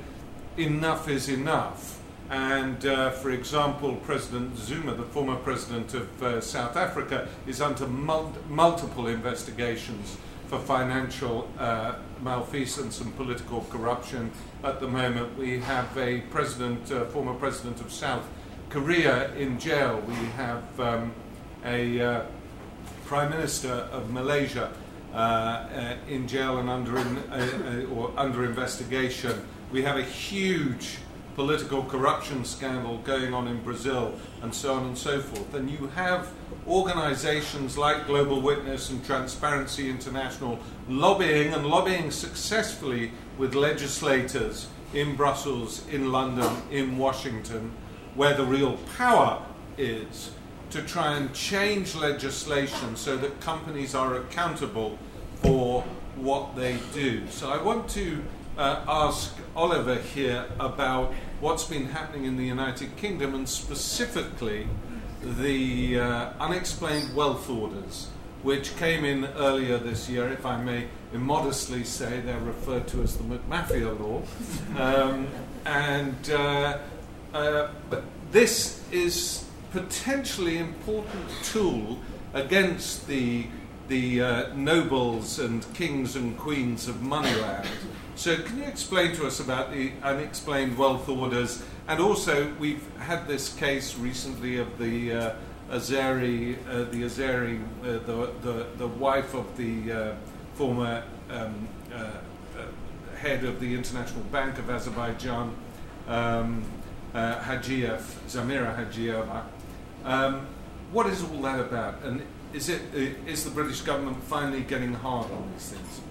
[0.57, 2.01] enough is enough.
[2.29, 7.87] And uh, for example, President Zuma, the former president of uh, South Africa, is under
[7.87, 10.17] mul- multiple investigations
[10.47, 14.31] for financial uh, malfeasance and political corruption.
[14.63, 18.25] At the moment, we have a president, uh, former president of South
[18.69, 20.01] Korea in jail.
[20.07, 21.13] We have um,
[21.63, 22.25] a uh,
[23.05, 24.71] prime minister of Malaysia
[25.13, 29.47] uh, uh, in jail and under in, uh, or under investigation.
[29.71, 30.97] We have a huge
[31.35, 35.53] political corruption scandal going on in Brazil, and so on and so forth.
[35.53, 36.31] And you have
[36.67, 45.85] organizations like Global Witness and Transparency International lobbying and lobbying successfully with legislators in Brussels,
[45.89, 47.71] in London, in Washington,
[48.15, 49.41] where the real power
[49.77, 50.31] is
[50.75, 54.99] to try and change legislation so that companies are accountable
[55.35, 55.83] for
[56.17, 57.25] what they do.
[57.29, 58.21] So I want to
[58.57, 64.67] uh, ask Oliver here about what's been happening in the United Kingdom and specifically
[65.23, 68.09] the uh, unexplained wealth orders,
[68.43, 73.15] which came in earlier this year, if I may immodestly say, they're referred to as
[73.15, 74.21] the McMafia law.
[74.77, 75.29] Um,
[75.65, 76.79] and uh,
[77.33, 79.44] uh, but this is
[79.75, 81.99] potentially important tool
[82.33, 83.45] against the
[83.89, 87.67] the uh, nobles and kings and queens of Moneyland.
[88.15, 91.61] So, can you explain to us about the unexplained wealth orders?
[91.87, 95.35] And also, we've had this case recently of the uh,
[95.69, 100.15] Azeri, uh, the Azeri, uh, the, the the wife of the uh,
[100.53, 105.53] former um, uh, uh, head of the International Bank of Azerbaijan,
[106.07, 106.63] um,
[107.13, 109.43] Zamira Hajiyeva.
[110.05, 110.47] Um,
[110.91, 112.01] what is all that about?
[112.03, 112.21] And
[112.53, 116.01] is it is the British government finally getting hard on these things?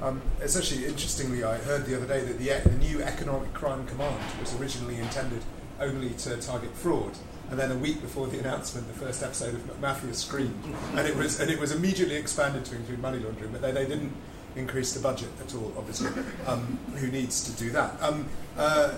[0.00, 4.20] Um, essentially, interestingly, I heard the other day that the, the new Economic Crime Command
[4.40, 5.42] was originally intended
[5.80, 7.12] only to target fraud,
[7.50, 11.16] and then a week before the announcement, the first episode of McMafia screamed, and it
[11.16, 14.12] was and it was immediately expanded to include money laundering, but they, they didn't
[14.56, 15.72] increase the budget at all.
[15.76, 16.10] Obviously,
[16.46, 18.00] um, who needs to do that?
[18.02, 18.26] Um,
[18.56, 18.94] uh,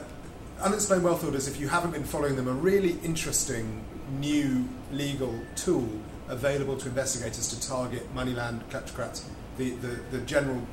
[0.60, 3.84] unexplained wealth orders, if you haven't been following them, are really interesting
[4.20, 5.88] new legal tool
[6.28, 9.24] available to investigators to target moneyland kleptocrats,
[9.58, 10.66] the, the, the general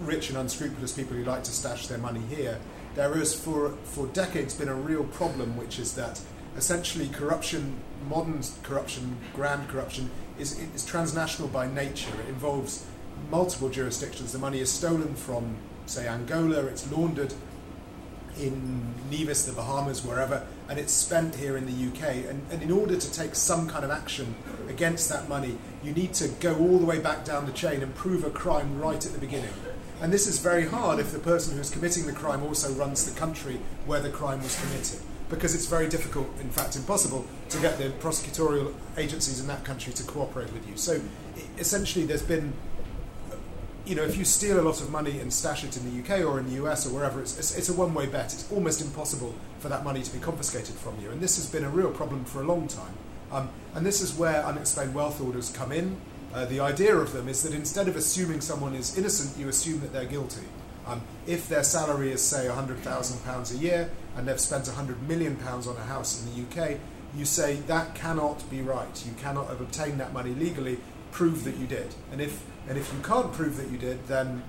[0.00, 2.58] rich and unscrupulous people who like to stash their money here,
[2.94, 6.20] there has for, for decades been a real problem, which is that
[6.56, 7.76] essentially corruption,
[8.08, 12.12] modern corruption, grand corruption, is, is transnational by nature.
[12.26, 12.86] It involves
[13.30, 14.32] multiple jurisdictions.
[14.32, 17.34] The money is stolen from, say, Angola, it's laundered
[18.38, 22.28] in Nevis, the Bahamas, wherever, and it's spent here in the UK.
[22.28, 24.34] And, and in order to take some kind of action
[24.68, 27.94] against that money, you need to go all the way back down the chain and
[27.94, 29.52] prove a crime right at the beginning.
[30.00, 33.18] And this is very hard if the person who's committing the crime also runs the
[33.18, 35.00] country where the crime was committed.
[35.30, 39.92] Because it's very difficult, in fact impossible, to get the prosecutorial agencies in that country
[39.94, 40.76] to cooperate with you.
[40.76, 41.00] So
[41.58, 42.52] essentially, there's been,
[43.86, 46.24] you know, if you steal a lot of money and stash it in the UK
[46.24, 48.34] or in the US or wherever, it's, it's, it's a one way bet.
[48.34, 51.10] It's almost impossible for that money to be confiscated from you.
[51.10, 52.94] And this has been a real problem for a long time.
[53.30, 55.96] Um, and this is where unexplained wealth orders come in.
[56.34, 59.80] Uh, the idea of them is that instead of assuming someone is innocent, you assume
[59.80, 60.46] that they're guilty.
[60.86, 65.76] Um, if their salary is, say, £100,000 a year and they've spent £100 million on
[65.76, 66.78] a house in the UK,
[67.16, 69.04] you say that cannot be right.
[69.06, 70.78] You cannot have obtained that money legally.
[71.10, 71.94] Prove that you did.
[72.12, 74.42] And if, and if you can't prove that you did, then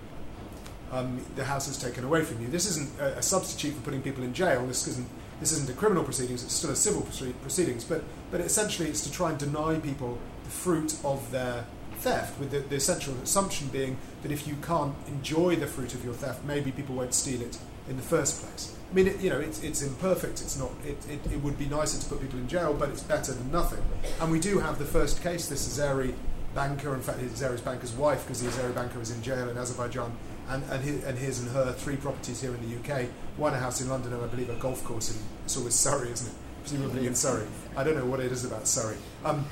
[0.92, 2.48] um, the house is taken away from you.
[2.48, 4.66] This isn't a, a, substitute for putting people in jail.
[4.66, 5.08] This isn't
[5.40, 6.44] this isn't a criminal proceedings.
[6.44, 7.84] It's still a civil proceedings.
[7.84, 11.66] But but essentially, it's to try and deny people the fruit of their
[11.98, 12.40] theft.
[12.40, 16.14] With the, the essential assumption being that if you can't enjoy the fruit of your
[16.14, 17.58] theft, maybe people won't steal it
[17.90, 18.76] in the first place.
[18.90, 20.42] I mean, it, you know, it's, it's imperfect.
[20.42, 20.72] It's not.
[20.86, 23.52] It, it, it would be nicer to put people in jail, but it's better than
[23.52, 23.84] nothing.
[24.22, 25.48] And we do have the first case.
[25.50, 26.14] This Azeri
[26.58, 30.12] banker, in fact, Azeri's banker's wife, because the Azeri banker is in jail in Azerbaijan
[30.50, 33.06] and, and, his, and his and her three properties here in the UK,
[33.38, 36.10] one a house in London and I believe a golf course in, it's always Surrey,
[36.10, 36.34] isn't it?
[36.62, 37.46] Presumably in Surrey.
[37.78, 38.98] I don't know what it is about Surrey.
[39.24, 39.46] Um,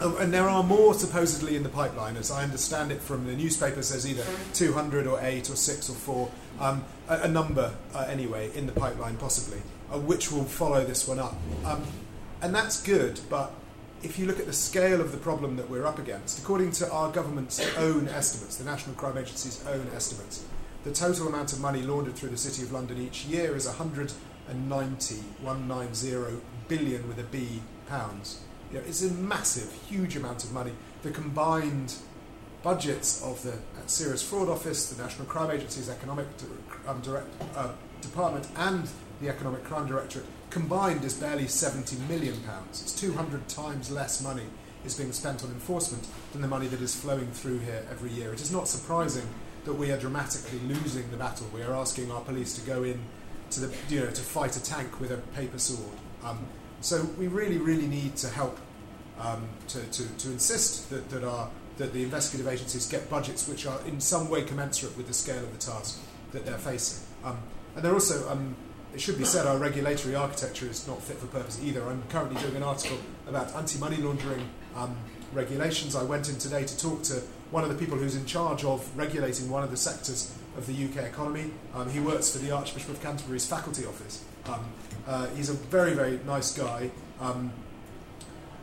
[0.00, 3.36] oh, and there are more supposedly in the pipeline, as I understand it from the
[3.36, 3.90] newspapers.
[3.90, 4.24] There's either
[4.54, 8.72] 200 or 8 or 6 or 4, um, a, a, number uh, anyway in the
[8.72, 11.36] pipeline, possibly, uh, which will follow this one up.
[11.64, 11.84] Um,
[12.42, 13.52] and that's good, but
[14.02, 16.90] if you look at the scale of the problem that we're up against, according to
[16.90, 20.44] our government's own estimates, the National Crime Agency's own estimates,
[20.82, 25.14] the total amount of money laundered through the City of London each year is 190,
[25.14, 28.40] 190 billion with a B pounds.
[28.72, 30.72] You know, it's a massive, huge amount of money.
[31.02, 31.94] The combined
[32.64, 33.54] budgets of the
[33.86, 36.26] Serious Fraud Office, the National Crime Agency's Economic
[36.88, 38.88] um, direct, uh, Department, and
[39.20, 42.82] the Economic Crime Directorate combined is barely 70 million pounds.
[42.82, 44.46] It's 200 times less money
[44.84, 48.32] is being spent on enforcement than the money that is flowing through here every year.
[48.32, 49.26] It is not surprising
[49.64, 51.46] that we are dramatically losing the battle.
[51.54, 53.00] We are asking our police to go in
[53.50, 55.96] to the you know to fight a tank with a paper sword.
[56.24, 56.38] Um,
[56.80, 58.58] so we really, really need to help
[59.18, 63.66] um, to, to, to insist that, that our that the investigative agencies get budgets which
[63.66, 65.98] are in some way commensurate with the scale of the task
[66.32, 67.06] that they're facing.
[67.24, 67.38] Um,
[67.74, 68.54] and they're also um,
[68.94, 71.82] it should be said our regulatory architecture is not fit for purpose either.
[71.86, 74.96] I'm currently doing an article about anti money laundering um,
[75.32, 75.96] regulations.
[75.96, 78.96] I went in today to talk to one of the people who's in charge of
[78.96, 81.50] regulating one of the sectors of the UK economy.
[81.74, 84.24] Um, he works for the Archbishop of Canterbury's faculty office.
[84.46, 84.64] Um,
[85.06, 86.90] uh, he's a very, very nice guy.
[87.20, 87.52] Um,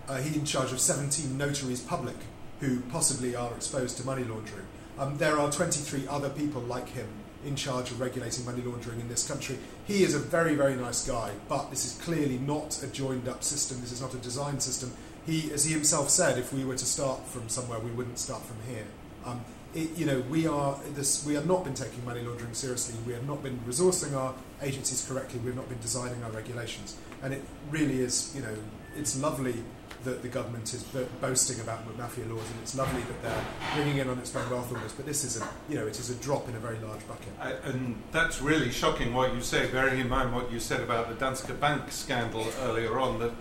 [0.08, 2.16] uh, he's in charge of 17 notaries public
[2.60, 4.66] who possibly are exposed to money laundering.
[4.98, 7.08] Um, there are 23 other people like him
[7.46, 9.58] in charge of regulating money laundering in this country.
[9.86, 13.44] He is a very, very nice guy, but this is clearly not a joined up
[13.44, 13.80] system.
[13.82, 14.92] This is not a design system.
[15.26, 18.44] He, as he himself said, if we were to start from somewhere, we wouldn't start
[18.44, 18.86] from here.
[19.26, 19.42] Um,
[19.74, 21.26] it, you know, we are this.
[21.26, 22.96] We have not been taking money laundering seriously.
[23.06, 25.40] We have not been resourcing our agencies correctly.
[25.40, 28.34] We have not been designing our regulations, and it really is.
[28.36, 28.56] You know,
[28.98, 29.64] it's lovely
[30.04, 30.84] that the government is
[31.22, 34.96] boasting about McMafia laws, and it's lovely that they're bringing in unexplained wealth almost.
[34.96, 37.28] But this is a, you know, it is a drop in a very large bucket.
[37.40, 41.10] I, and that's really shocking what you say, bearing in mind what you said about
[41.10, 43.20] the Danske Bank scandal earlier on.
[43.20, 43.32] That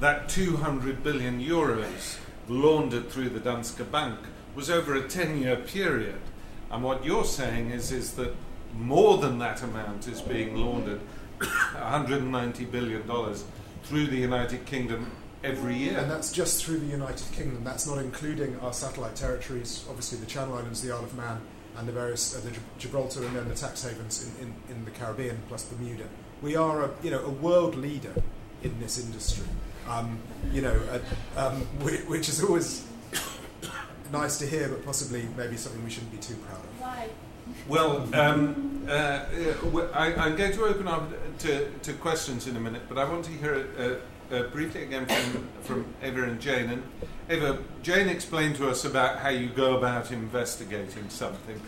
[0.00, 4.18] that 200 billion euros laundered through the Danske Bank
[4.54, 6.20] was over a 10-year period,
[6.70, 8.34] and what you're saying is is that
[8.74, 11.00] more than that amount is being laundered,
[11.38, 13.44] 190 billion dollars
[13.84, 15.10] through the United Kingdom
[15.44, 15.98] every year.
[15.98, 17.62] And that's just through the United Kingdom.
[17.64, 21.40] That's not including our satellite territories, obviously the Channel Islands, the Isle of Man,
[21.76, 24.90] and the various uh, the Gibraltar, and then the tax havens in, in, in, the
[24.90, 26.04] Caribbean plus Bermuda.
[26.42, 28.14] We are a you know a world leader
[28.62, 29.46] in this industry.
[29.88, 30.18] Um,
[30.52, 30.80] you know,
[31.36, 31.60] uh, um,
[32.06, 32.86] which is always
[34.12, 36.80] nice to hear, but possibly maybe something we shouldn't be too proud of.
[36.80, 37.08] Why?
[37.68, 39.24] Well, um, uh,
[39.94, 43.24] I, am going to open up to, to, questions in a minute, but I want
[43.24, 43.66] to hear
[44.32, 46.70] uh, briefly again from, from Eva and Jane.
[46.70, 46.82] And
[47.30, 51.60] Eva, Jane explained to us about how you go about investigating something.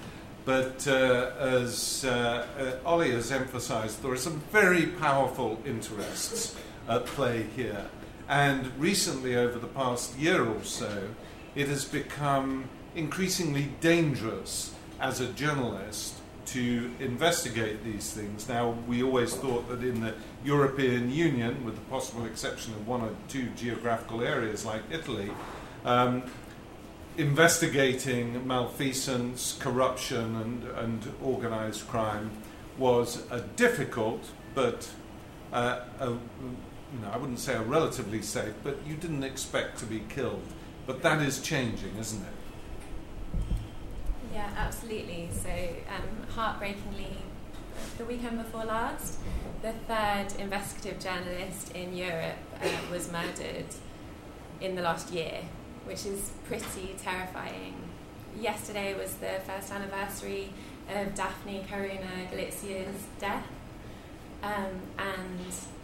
[0.45, 6.57] But uh, as uh, uh Ollie has emphasized, there are some very powerful interests
[6.89, 7.87] at play here.
[8.29, 11.09] And recently, over the past year or so,
[11.55, 16.15] it has become increasingly dangerous as a journalist
[16.47, 18.49] to investigate these things.
[18.49, 23.01] Now, we always thought that in the European Union, with the possible exception of one
[23.01, 25.31] or two geographical areas like Italy,
[25.85, 26.23] um,
[27.17, 32.31] investigating malfeasance, corruption, and, and organised crime
[32.77, 34.89] was a difficult but
[35.53, 39.87] uh, a, you know, I wouldn't say a relatively safe, but you didn't expect to
[39.87, 40.43] be killed.
[40.87, 43.45] But that is changing, isn't it?
[44.33, 45.31] Yeah, absolutely.
[45.33, 47.17] So, um, heartbreakingly,
[47.99, 49.19] the weekend before last,
[49.63, 53.67] the third investigative journalist in Europe uh, was murdered
[54.61, 55.41] in the last year,
[55.85, 57.75] which is pretty terrifying.
[58.39, 60.51] Yesterday was the first anniversary
[60.89, 63.47] of Daphne Caruana Galizia's death.
[64.43, 65.41] Um, and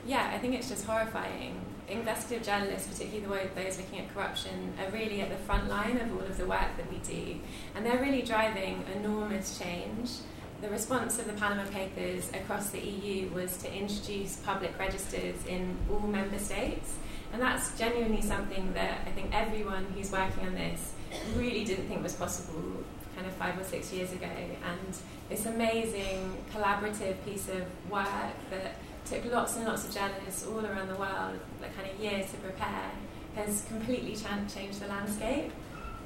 [0.07, 1.61] yeah, I think it's just horrifying.
[1.89, 6.23] Investigative journalists, particularly those looking at corruption, are really at the front line of all
[6.23, 7.41] of the work that we do.
[7.75, 10.11] And they're really driving enormous change.
[10.61, 15.75] The response of the Panama Papers across the EU was to introduce public registers in
[15.91, 16.97] all member states.
[17.33, 20.93] And that's genuinely something that I think everyone who's working on this
[21.35, 22.85] really didn't think was possible
[23.17, 24.27] kind of five or six years ago.
[24.27, 24.99] And
[25.31, 30.89] this amazing collaborative piece of work that took lots and lots of journalists all around
[30.89, 32.91] the world, like kind of years to prepare,
[33.35, 35.53] has completely changed the landscape.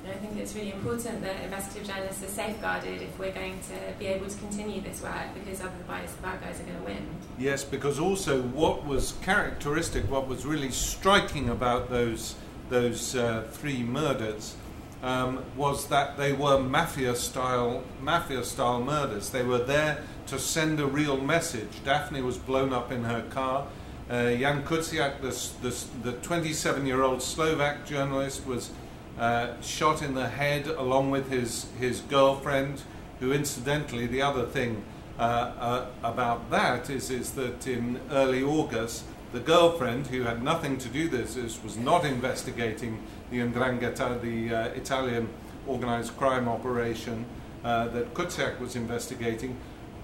[0.04, 3.98] And I think it's really important that investigative journalists are safeguarded if we're going to
[3.98, 7.08] be able to continue this work because otherwise the bad guys are going to win.
[7.38, 12.34] Yes, because also what was characteristic, what was really striking about those,
[12.68, 14.56] those uh, three murders
[15.02, 19.30] um, was that they were mafia style, mafia style murders.
[19.30, 21.82] They were there to send a real message.
[21.82, 23.68] Daphne was blown up in her car.
[24.10, 28.70] Uh, Jan Kuciak, the 27 year old Slovak journalist, was
[29.18, 32.82] uh, shot in the head along with his, his girlfriend,
[33.20, 34.84] who incidentally, the other thing
[35.18, 40.78] uh, uh, about that is, is that in early August, the girlfriend, who had nothing
[40.78, 43.00] to do with this, was not investigating
[43.30, 45.28] the 'Ndrangheta, the uh, Italian
[45.66, 47.24] organized crime operation
[47.64, 49.56] uh, that Kuciak was investigating.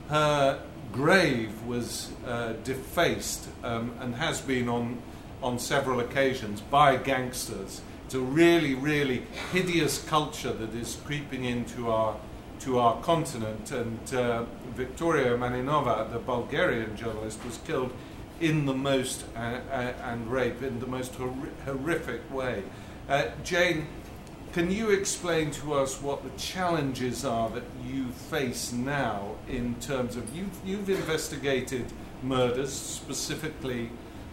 [0.08, 0.60] Her
[0.92, 2.10] grave was
[2.64, 5.00] defaced um, and has been on,
[5.40, 11.92] on several occasions by gangsters it's a really, really hideous culture that is creeping into
[11.92, 12.16] our
[12.58, 13.70] to our continent.
[13.70, 17.92] And uh, Victoria Marinova, the Bulgarian journalist, was killed
[18.40, 21.32] in the most uh, uh, and raped in the most hor-
[21.64, 22.64] horrific way.
[23.08, 23.86] Uh, Jane,
[24.54, 30.16] can you explain to us what the challenges are that you face now in terms
[30.16, 31.84] of you've, you've investigated
[32.24, 33.88] murders, specifically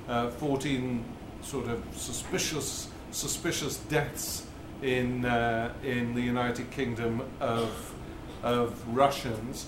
[0.09, 1.05] uh, 14
[1.43, 4.45] sort of suspicious suspicious deaths
[4.81, 7.93] in, uh, in the United Kingdom of,
[8.43, 9.67] of Russians.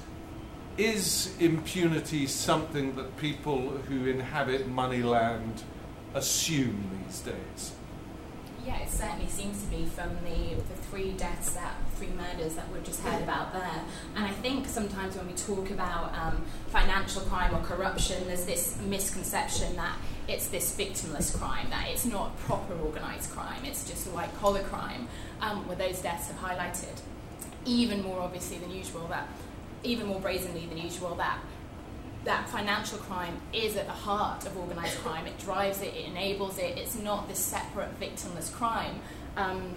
[0.77, 5.63] Is impunity something that people who inhabit Moneyland
[6.13, 7.73] assume these days?
[8.65, 12.71] Yeah, it certainly seems to be from the, the three deaths, that three murders that
[12.71, 13.83] we've just heard about there.
[14.15, 18.77] And I think sometimes when we talk about um, financial crime or corruption, there's this
[18.85, 19.97] misconception that
[20.29, 24.61] it's this victimless crime, that it's not proper organised crime, it's just a white collar
[24.63, 25.07] crime,
[25.41, 27.01] um, where those deaths have highlighted
[27.65, 29.27] even more obviously than usual that,
[29.83, 31.39] even more brazenly than usual, that
[32.25, 35.25] that financial crime is at the heart of organised crime.
[35.25, 36.77] It drives it, it enables it.
[36.77, 38.99] It's not this separate victimless crime.
[39.37, 39.73] Um,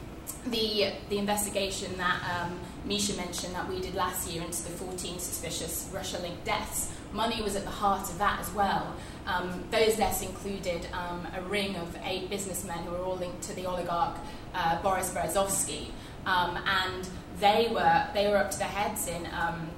[0.46, 5.18] the the investigation that um, Misha mentioned that we did last year into the 14
[5.18, 8.94] suspicious Russia-linked deaths, money was at the heart of that as well.
[9.26, 13.54] Um, those deaths included um, a ring of eight businessmen who were all linked to
[13.54, 14.16] the oligarch
[14.54, 15.88] uh, Boris Berezovsky,
[16.26, 17.08] um, and
[17.38, 19.68] they were they were up to their heads in um,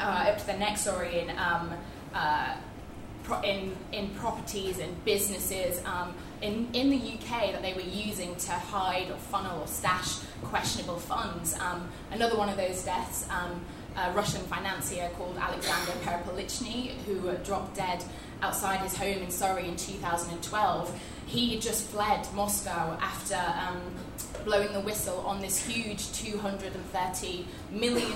[0.00, 1.72] uh, up to their necks, sorry, in um,
[2.14, 2.56] uh,
[3.22, 8.34] pro- in in properties and businesses um, in in the UK that they were using
[8.36, 11.56] to hide or funnel or stash questionable funds.
[12.10, 13.26] another one of those deaths
[13.96, 18.02] a Russian financier called Alexander Perepilichny, who dropped dead
[18.42, 21.00] outside his home in Surrey in 2012.
[21.26, 23.80] He just fled Moscow after um,
[24.44, 28.10] blowing the whistle on this huge $230 million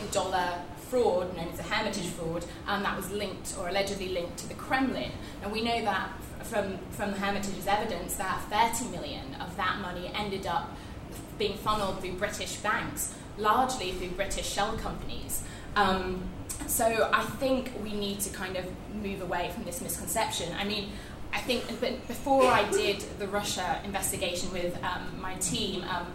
[0.88, 4.54] fraud known as the Hermitage fraud, and that was linked or allegedly linked to the
[4.54, 5.10] Kremlin.
[5.42, 6.10] And we know that
[6.42, 10.76] from, from the Hermitage's evidence that 30 million of that money ended up
[11.38, 15.42] being funneled through British banks, largely through British shell companies.
[15.76, 16.22] Um,
[16.66, 18.64] so I think we need to kind of
[18.94, 20.54] move away from this misconception.
[20.58, 20.90] I mean,
[21.32, 26.06] I think but before I did the Russia investigation with um, my team, um,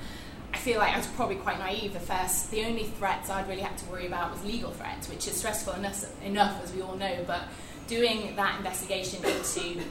[0.53, 1.93] I feel like I was probably quite naive.
[1.93, 5.27] The first, the only threats I'd really had to worry about was legal threats, which
[5.27, 7.23] is stressful enough, enough as we all know.
[7.27, 7.43] But
[7.87, 9.83] doing that investigation into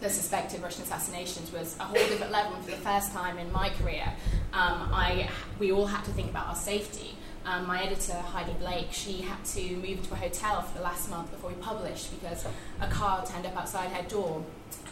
[0.00, 2.54] the suspected Russian assassinations was a whole different level.
[2.54, 4.12] And for the first time in my career,
[4.52, 7.16] um, I we all had to think about our safety.
[7.44, 11.10] Um, my editor, Heidi Blake, she had to move to a hotel for the last
[11.10, 12.46] month before we published because
[12.80, 14.42] a car turned up outside her door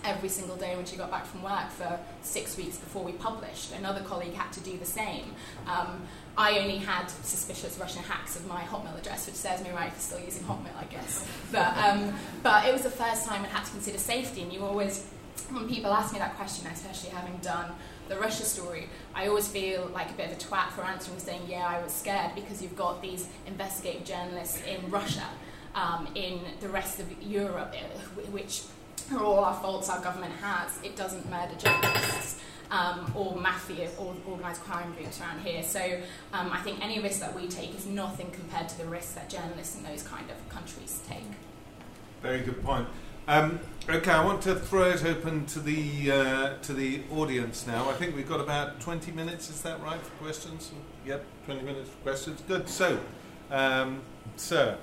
[0.05, 3.73] every single day when she got back from work for six weeks before we published.
[3.73, 5.25] Another colleague had to do the same.
[5.67, 6.03] Um,
[6.37, 10.01] I only had suspicious Russian hacks of my Hotmail address, which serves me right for
[10.01, 11.27] still using Hotmail, I guess.
[11.51, 14.65] But, um, but it was the first time I had to consider safety, and you
[14.65, 15.07] always,
[15.51, 17.73] when people ask me that question, especially having done
[18.13, 21.43] the Russia story, I always feel like a bit of a twat for answering saying,
[21.49, 25.27] yeah, I was scared because you've got these investigative journalists in Russia,
[25.75, 27.85] um, in the rest of Europe, eh,
[28.31, 28.63] which
[29.13, 30.79] are all our faults our government has.
[30.83, 32.41] It doesn't murder journalists.
[32.71, 35.63] Um, or mafia or organised crime groups around here.
[35.63, 35.79] So
[36.33, 39.29] um, I think any risk that we take is nothing compared to the risk that
[39.29, 41.21] journalists in those kind of countries take.
[42.23, 42.89] Very good point.
[43.29, 47.89] Um, okay, I want to throw it open to the uh, to the audience now.
[47.89, 49.49] I think we've got about 20 minutes.
[49.49, 50.73] Is that right for questions?
[51.07, 52.43] Yep, 20 minutes for questions.
[52.49, 52.69] Good.
[52.69, 52.99] So,
[53.51, 54.01] um,
[54.37, 54.77] sir.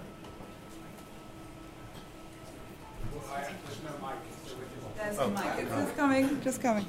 [4.95, 5.43] There's the mic.
[5.57, 6.41] It's just coming.
[6.41, 6.85] Just coming.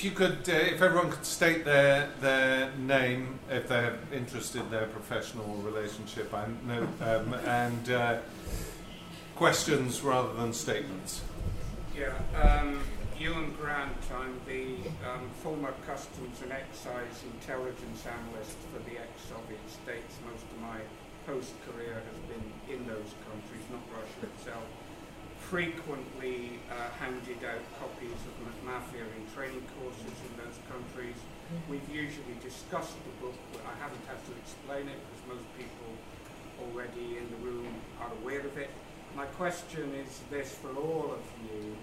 [0.00, 4.70] If you could, uh, if everyone could state their their name, if they're interested in
[4.70, 8.18] their professional relationship, I know, um, and uh,
[9.36, 11.20] questions rather than statements.
[11.94, 12.80] Yeah, um,
[13.18, 13.92] Ewan Grant.
[14.16, 20.16] I'm the um, former Customs and Excise Intelligence Analyst for the ex-Soviet states.
[20.24, 20.80] Most of my
[21.26, 24.64] post-career has been in those countries, not Russia itself
[25.50, 31.18] frequently uh, handed out copies of McMafia in training courses in those countries.
[31.68, 35.90] We've usually discussed the book, but I haven't had to explain it because most people
[36.62, 37.66] already in the room
[38.00, 38.70] are aware of it.
[39.16, 41.74] My question is this for all of you.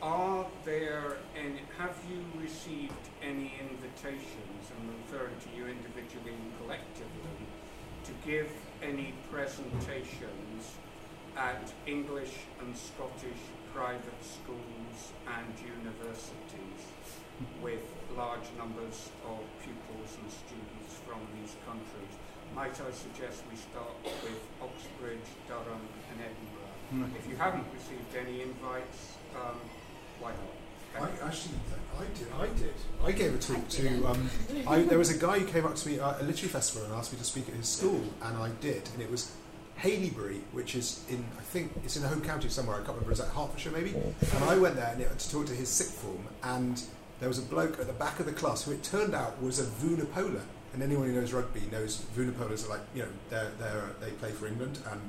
[0.00, 7.34] Are there any, have you received any invitations, I'm referring to you individually and collectively,
[8.04, 8.48] to give
[8.80, 10.78] any presentations
[11.38, 16.82] at English and Scottish private schools and universities
[17.62, 17.84] with
[18.16, 22.14] large numbers of pupils and students from these countries.
[22.54, 27.06] Might I suggest we start with Oxbridge, Durham and Edinburgh?
[27.06, 27.16] Mm.
[27.16, 29.60] If you haven't received any invites, um,
[30.18, 30.58] why not?
[30.96, 31.54] I actually,
[32.00, 32.28] I did.
[32.32, 32.74] I did.
[33.04, 34.06] I gave a talk to.
[34.06, 34.30] Um,
[34.66, 36.94] I, there was a guy who came up to me at a literary festival and
[36.94, 38.88] asked me to speak at his school, and I did.
[38.94, 39.36] And it was
[39.78, 43.12] Haileybury, which is in, I think, it's in a home county somewhere, I can't remember,
[43.12, 43.94] is that Hertfordshire maybe?
[44.34, 46.82] And I went there to talk to his sixth form, and
[47.20, 49.58] there was a bloke at the back of the class who it turned out was
[49.58, 50.42] a Vunipola.
[50.74, 54.30] And anyone who knows rugby knows Vunipolas are like, you know, they're, they're, they play
[54.32, 55.00] for England, and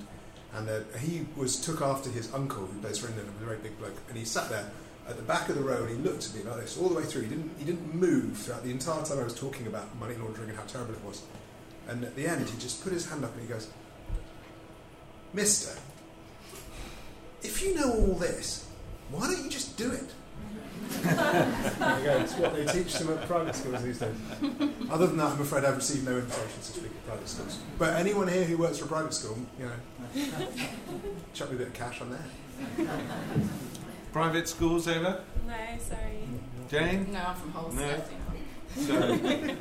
[0.51, 0.67] and
[0.97, 3.97] he was took after his uncle who plays for England, and a very big bloke,
[4.07, 4.72] and he sat there
[5.09, 6.95] at the back of the row and he looked at me like this all the
[6.95, 7.24] way through.
[7.24, 10.49] He didn't, he didn't move throughout the entire time I was talking about money laundering
[10.49, 11.24] and how terrible it was.
[11.88, 13.70] And at the end, he just put his hand up and he goes,
[15.34, 15.80] Mister,
[17.43, 18.67] if you know all this,
[19.11, 20.09] why don't you just do it?
[20.89, 22.17] there you go.
[22.17, 24.15] It's what they teach them at private schools these days.
[24.89, 27.59] Other than that, I'm afraid I've received no invitations to speak at private schools.
[27.77, 30.47] But anyone here who works for a private school, you know,
[31.34, 32.88] chuck me a bit of cash on there.
[34.11, 35.23] Private schools, Ava?
[35.45, 36.27] No, sorry.
[36.69, 37.11] Jane?
[37.13, 37.71] No, I'm from Hull.
[37.71, 38.03] No.
[38.75, 39.55] So,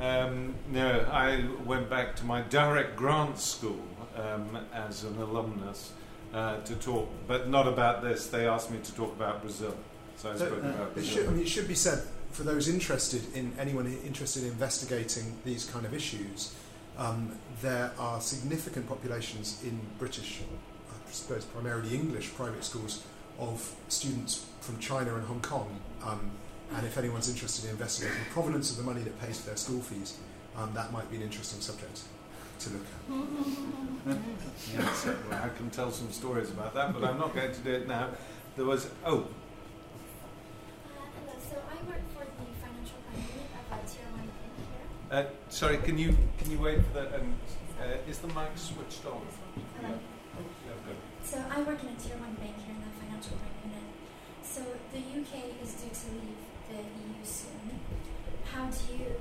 [0.00, 3.80] um, no, I went back to my direct grant school
[4.18, 5.92] um, as an alumnus
[6.34, 8.26] uh, to talk, but not about this.
[8.26, 9.76] They asked me to talk about Brazil.
[10.16, 11.10] So I spoke uh, about Brazil.
[11.10, 12.02] It should, I mean, it should be said
[12.32, 16.54] for those interested in anyone interested in investigating these kind of issues.
[16.98, 20.40] Um, there are significant populations in British,
[20.90, 23.04] I suppose primarily English private schools
[23.38, 25.80] of students from China and Hong Kong.
[26.04, 26.32] Um,
[26.74, 29.56] and if anyone's interested in investigating the provenance of the money that pays for their
[29.56, 30.18] school fees,
[30.56, 32.02] um, that might be an interesting subject
[32.58, 32.88] to look at.
[35.30, 37.88] well, I can tell some stories about that, but I'm not going to do it
[37.88, 38.08] now.
[38.56, 39.18] There was, oh.
[39.18, 39.22] Uh,
[41.38, 45.18] so I work for the financial crime of a tier one bank here.
[45.18, 47.14] Uh, sorry, can you can you wait for that?
[47.14, 47.34] Um,
[47.80, 49.22] uh, is the mic switched on?
[49.80, 49.94] Hello.
[49.94, 50.94] Yeah.
[51.22, 53.86] So I work in a tier one bank here in the financial crime unit.
[54.42, 57.78] So the UK is due to leave the EU soon.
[58.44, 59.14] How do you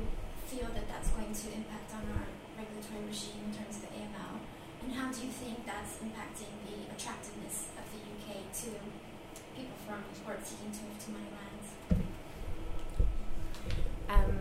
[0.48, 2.27] feel that that's going to impact on our
[2.98, 4.40] regulatory regime in terms of the AML?
[4.84, 8.70] And how do you think that's impacting the attractiveness of the UK to
[9.56, 11.68] people from or seeking to move to money lands?
[14.10, 14.40] Um,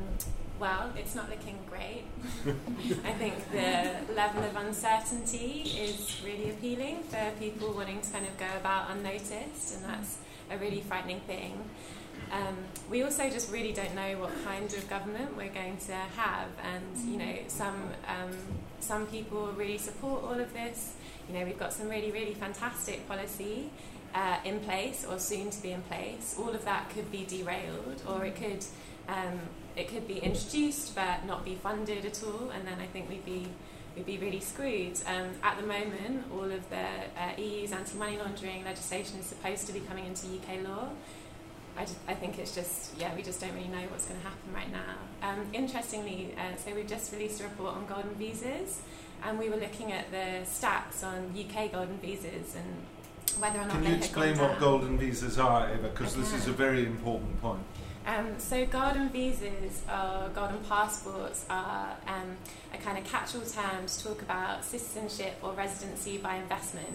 [0.60, 2.04] well, it's not looking great.
[3.04, 8.38] I think the level of uncertainty is really appealing for people wanting to kind of
[8.38, 10.18] go about unnoticed, and that's
[10.50, 11.68] a really frightening thing.
[12.32, 12.56] Um,
[12.90, 17.08] we also just really don't know what kind of government we're going to have, and
[17.08, 18.36] you know, some um,
[18.80, 20.94] some people really support all of this.
[21.28, 23.70] You know, we've got some really, really fantastic policy
[24.14, 26.36] uh, in place or soon to be in place.
[26.38, 28.64] All of that could be derailed, or it could
[29.08, 29.38] um,
[29.76, 33.24] it could be introduced but not be funded at all, and then I think we'd
[33.24, 33.48] be
[33.94, 34.98] we'd be really screwed.
[35.06, 39.72] Um, at the moment, all of the uh, EU's anti-money laundering legislation is supposed to
[39.72, 40.90] be coming into UK law.
[41.76, 44.26] I, just, I think it's just, yeah, we just don't really know what's going to
[44.26, 45.28] happen right now.
[45.28, 48.80] Um, interestingly, uh, so we've just released a report on golden visas,
[49.24, 53.72] and we were looking at the stats on UK golden visas and whether or not
[53.72, 54.60] Can they you explain what down.
[54.60, 55.88] golden visas are, Eva?
[55.88, 57.60] Because this is a very important point.
[58.06, 62.36] Um, so golden visas or golden passports are um,
[62.72, 66.86] a kind of catch-all term to talk about citizenship or residency by investment.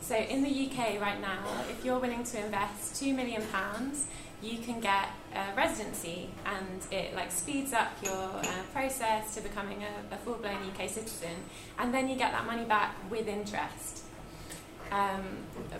[0.00, 4.06] So in the UK right now, if you're willing to invest two million pounds,
[4.46, 9.82] you can get a residency, and it like speeds up your uh, process to becoming
[9.82, 11.36] a, a full-blown UK citizen,
[11.78, 14.04] and then you get that money back with interest.
[14.92, 15.24] Um,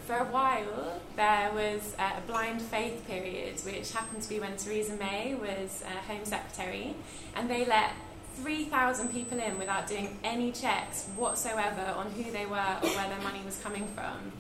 [0.06, 4.96] for a while, there was a blind faith period, which happened to be when Theresa
[4.96, 6.96] May was uh, Home Secretary,
[7.36, 7.92] and they let
[8.36, 13.20] 3,000 people in without doing any checks whatsoever on who they were or where their
[13.22, 14.32] money was coming from.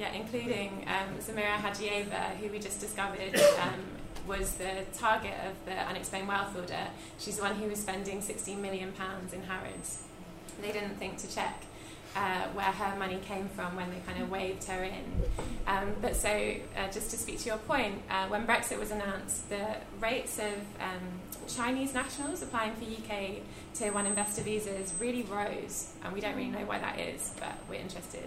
[0.00, 3.84] Yeah, including um, Zamira Hajiyeva, who we just discovered um,
[4.26, 6.86] was the target of the unexplained wealth order.
[7.18, 10.04] She's the one who was spending 16 million pounds in Harrods.
[10.62, 11.64] They didn't think to check
[12.16, 15.04] uh, where her money came from when they kind of waved her in.
[15.66, 19.50] Um, but so, uh, just to speak to your point, uh, when Brexit was announced,
[19.50, 23.42] the rates of um, Chinese nationals applying for UK
[23.74, 27.52] Tier 1 investor visas really rose, and we don't really know why that is, but
[27.68, 28.26] we're interested.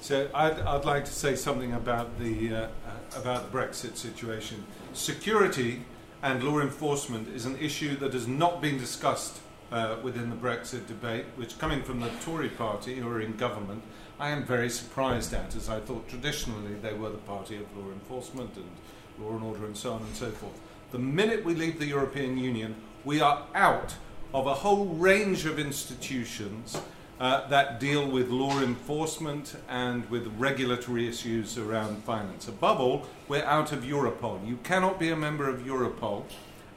[0.00, 2.68] So I'd, I'd like to say something about the uh, uh,
[3.16, 4.64] about the Brexit situation.
[4.92, 5.82] Security
[6.22, 9.40] and law enforcement is an issue that has not been discussed
[9.72, 13.82] uh, within the Brexit debate, which, coming from the Tory party who are in government,
[14.18, 17.90] I am very surprised at, as I thought traditionally they were the party of law
[17.92, 18.70] enforcement and
[19.18, 20.58] law and order and so on and so forth.
[20.92, 23.94] The minute we leave the European Union, we are out
[24.32, 26.80] of a whole range of institutions
[27.18, 32.48] uh, that deal with law enforcement and with regulatory issues around finance.
[32.48, 34.46] Above all, we're out of Europol.
[34.46, 36.24] You cannot be a member of Europol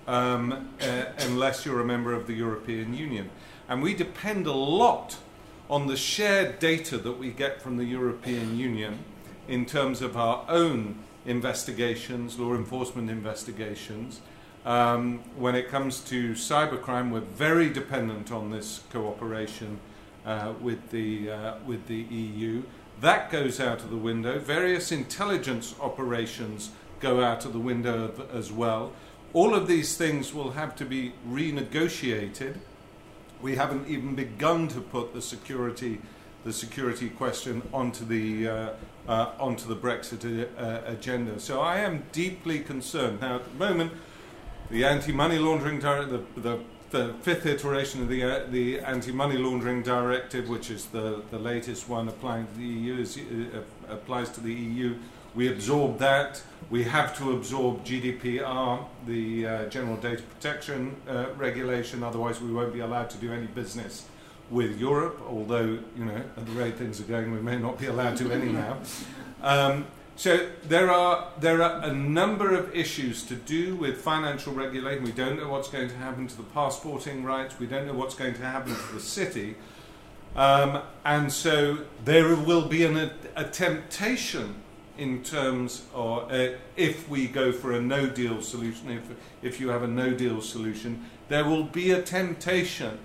[0.08, 3.30] um, uh, unless you're a member of the European Union.
[3.68, 5.18] And we depend a lot
[5.70, 9.00] on the shared data that we get from the European Union
[9.48, 14.22] in terms of our own investigations, law enforcement investigations.
[14.66, 19.80] Um, when it comes to cybercrime, we're very dependent on this cooperation
[20.26, 22.64] uh, with, the, uh, with the EU.
[23.02, 24.40] That goes out of the window.
[24.40, 28.92] Various intelligence operations go out of the window as well.
[29.32, 32.58] All of these things will have to be renegotiated.
[33.42, 36.02] We haven't even begun to put the security,
[36.44, 38.70] the security question onto the, uh,
[39.08, 41.40] uh, onto the Brexit uh, agenda.
[41.40, 43.22] So I am deeply concerned.
[43.22, 43.94] Now, at the moment,
[44.70, 46.60] the anti-money laundering directive, the, the,
[46.92, 51.88] the, fifth iteration of the, uh, the anti-money laundering directive, which is the, the latest
[51.90, 54.96] one applying to the EU, is, uh, applies to the EU.
[55.36, 56.42] We absorb that.
[56.70, 62.04] We have to absorb GDPR, the uh, General Data Protection uh, Regulation.
[62.04, 64.06] Otherwise, we won't be allowed to do any business
[64.50, 65.22] with Europe.
[65.28, 68.32] Although, you know, at the rate things are going, we may not be allowed to
[68.32, 68.78] anyhow.
[69.42, 69.86] Um,
[70.20, 75.02] so there are there are a number of issues to do with financial regulation.
[75.06, 77.58] We don't know what's going to happen to the passporting rights.
[77.58, 79.56] We don't know what's going to happen to the city.
[80.36, 84.56] Um, and so there will be an, a, a temptation
[84.98, 89.04] in terms of uh, if we go for a no deal solution, if,
[89.42, 93.00] if you have a no deal solution, there will be a temptation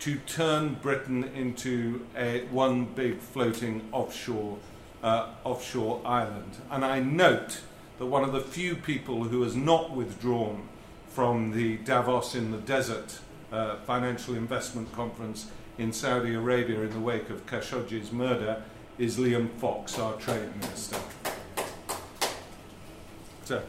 [0.00, 4.58] to turn Britain into a one big floating offshore
[5.02, 6.56] uh, offshore island.
[6.70, 7.60] And I note
[7.98, 10.68] that one of the few people who has not withdrawn
[11.08, 13.18] from the Davos in the Desert
[13.52, 18.62] uh, financial investment conference in Saudi Arabia in the wake of Khashoggi's murder
[18.98, 20.98] is Liam Fox, our trade minister.
[23.44, 23.62] So.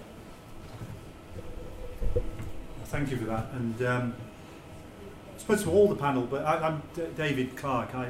[2.86, 3.48] Thank you for that.
[3.54, 4.14] And um,
[5.34, 7.96] I suppose to all the panel, but I, I'm D- David Clark.
[7.96, 8.08] I,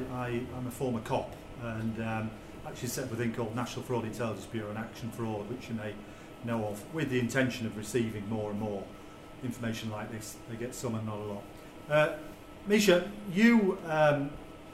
[0.56, 2.30] I'm a former cop and um,
[2.66, 5.74] actually set up a thing called National Fraud Intelligence Bureau and Action Fraud, which you
[5.74, 5.94] may
[6.44, 8.82] know of, with the intention of receiving more and more
[9.44, 10.36] information like this.
[10.48, 11.42] They get some and not a lot.
[11.90, 12.12] Uh,
[12.66, 14.30] Misha, you um,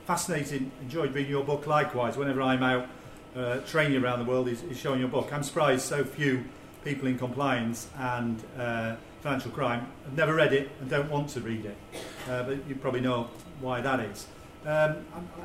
[0.07, 2.16] fascinating, enjoyed reading your book likewise.
[2.16, 2.86] Whenever I'm out
[3.34, 5.32] uh, training around the world, is, is showing your book.
[5.32, 6.45] I'm surprised so few
[6.84, 11.41] people in compliance and uh, financial crime have never read it and don't want to
[11.41, 11.76] read it.
[12.28, 13.28] Uh, but you probably know
[13.61, 14.26] why that is.
[14.68, 14.96] Um,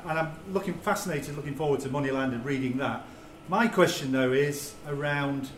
[0.05, 3.05] and I'm looking fascinated, looking forward to Moneyland and reading that.
[3.47, 5.49] My question, though, is around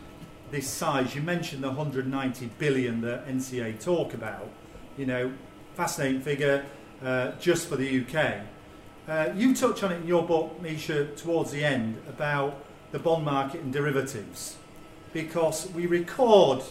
[0.52, 1.16] this size.
[1.16, 4.48] You mentioned the 190 billion that NCA talk about.
[4.96, 5.32] You know,
[5.74, 6.64] fascinating figure.
[7.02, 8.40] uh, just for the UK.
[9.08, 13.24] Uh, you touch on it in your book, Misha, towards the end about the bond
[13.24, 14.56] market and derivatives,
[15.12, 16.62] because we record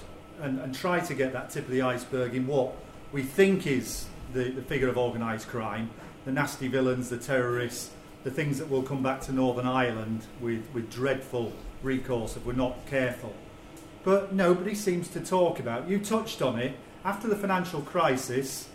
[0.42, 2.74] and, and try to get that tip of the iceberg in what
[3.12, 5.90] we think is the, the figure of organised crime,
[6.26, 7.92] the nasty villains, the terrorists,
[8.24, 11.54] the things that will come back to Northern Ireland with, with dreadful
[11.84, 13.34] recourse if we're not careful.
[14.04, 18.68] But nobody seems to talk about, you touched on it, after the financial crisis,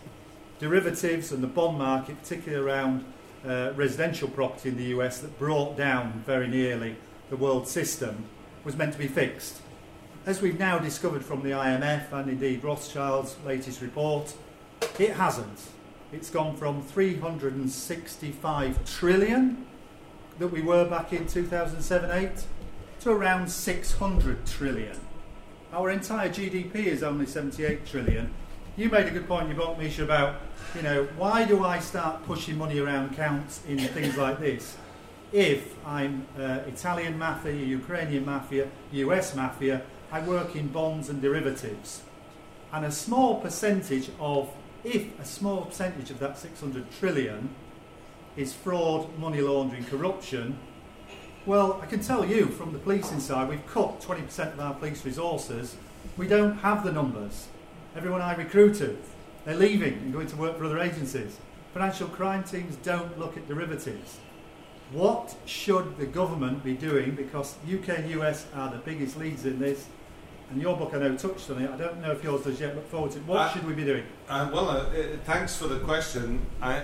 [0.59, 3.05] derivatives and the bond market, particularly around
[3.45, 6.95] uh, residential property in the US, that brought down very nearly
[7.29, 8.25] the world system,
[8.63, 9.61] was meant to be fixed.
[10.25, 14.33] As we've now discovered from the IMF and indeed Rothschild's latest report,
[14.99, 15.67] it hasn't.
[16.11, 19.65] It's gone from 365 trillion
[20.39, 22.29] that we were back in 2007 8
[23.01, 24.99] to around 600 trillion.
[25.71, 28.33] Our entire GDP is only 78 trillion.
[28.77, 30.41] You made a good point you book, Misha, about,
[30.75, 34.77] you know, why do I start pushing money around counts in things like this
[35.31, 39.81] if I'm uh, Italian mafia, Ukrainian mafia, US mafia,
[40.11, 42.01] I work in bonds and derivatives.
[42.73, 44.49] And a small percentage of,
[44.83, 47.49] if a small percentage of that 600 trillion
[48.35, 50.57] is fraud, money laundering, corruption,
[51.45, 55.03] well, I can tell you from the policing side, we've cut 20% of our police
[55.03, 55.75] resources.
[56.15, 57.47] We don't have the numbers.
[57.95, 58.99] Everyone I recruited,
[59.43, 61.37] they're leaving and going to work for other agencies.
[61.73, 64.19] Financial crime teams don't look at derivatives.
[64.91, 67.15] What should the government be doing?
[67.15, 69.87] Because UK and US are the biggest leads in this.
[70.51, 71.69] And your book, I know, touched on it.
[71.69, 72.75] I don't know if yours does yet.
[72.75, 73.25] Look forward to it.
[73.25, 74.03] What uh, should we be doing?
[74.27, 76.45] Uh, well, uh, uh thanks for the question.
[76.61, 76.83] I,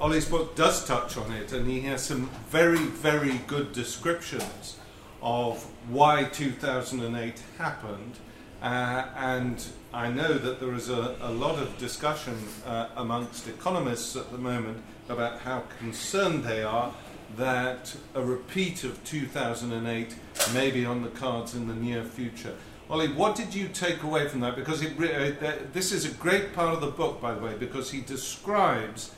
[0.00, 4.78] Ollie's book does touch on it, and he has some very, very good descriptions
[5.22, 8.16] of why 2008 happened.
[8.62, 14.14] Uh, and I know that there is a, a lot of discussion uh, amongst economists
[14.14, 16.94] at the moment about how concerned they are
[17.36, 20.14] that a repeat of 2008
[20.52, 22.54] may be on the cards in the near future.
[22.90, 24.56] Ollie, what did you take away from that?
[24.56, 27.92] Because it, uh, this is a great part of the book, by the way, because
[27.92, 29.12] he describes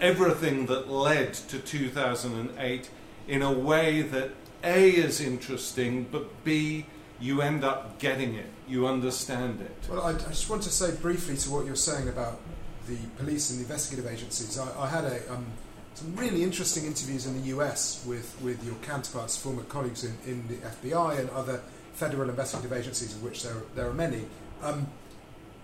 [0.00, 2.90] everything that led to 2008
[3.28, 4.32] in a way that
[4.64, 6.86] A is interesting, but B,
[7.20, 9.88] you end up getting it, you understand it.
[9.88, 12.40] Well, I, I just want to say briefly to what you're saying about
[12.88, 14.58] the police and the investigative agencies.
[14.58, 15.46] I, I had a, um,
[15.94, 20.48] some really interesting interviews in the US with, with your counterparts, former colleagues in, in
[20.48, 21.62] the FBI and other
[21.94, 24.24] federal investigative agencies, of which there, there are many.
[24.62, 24.86] Um,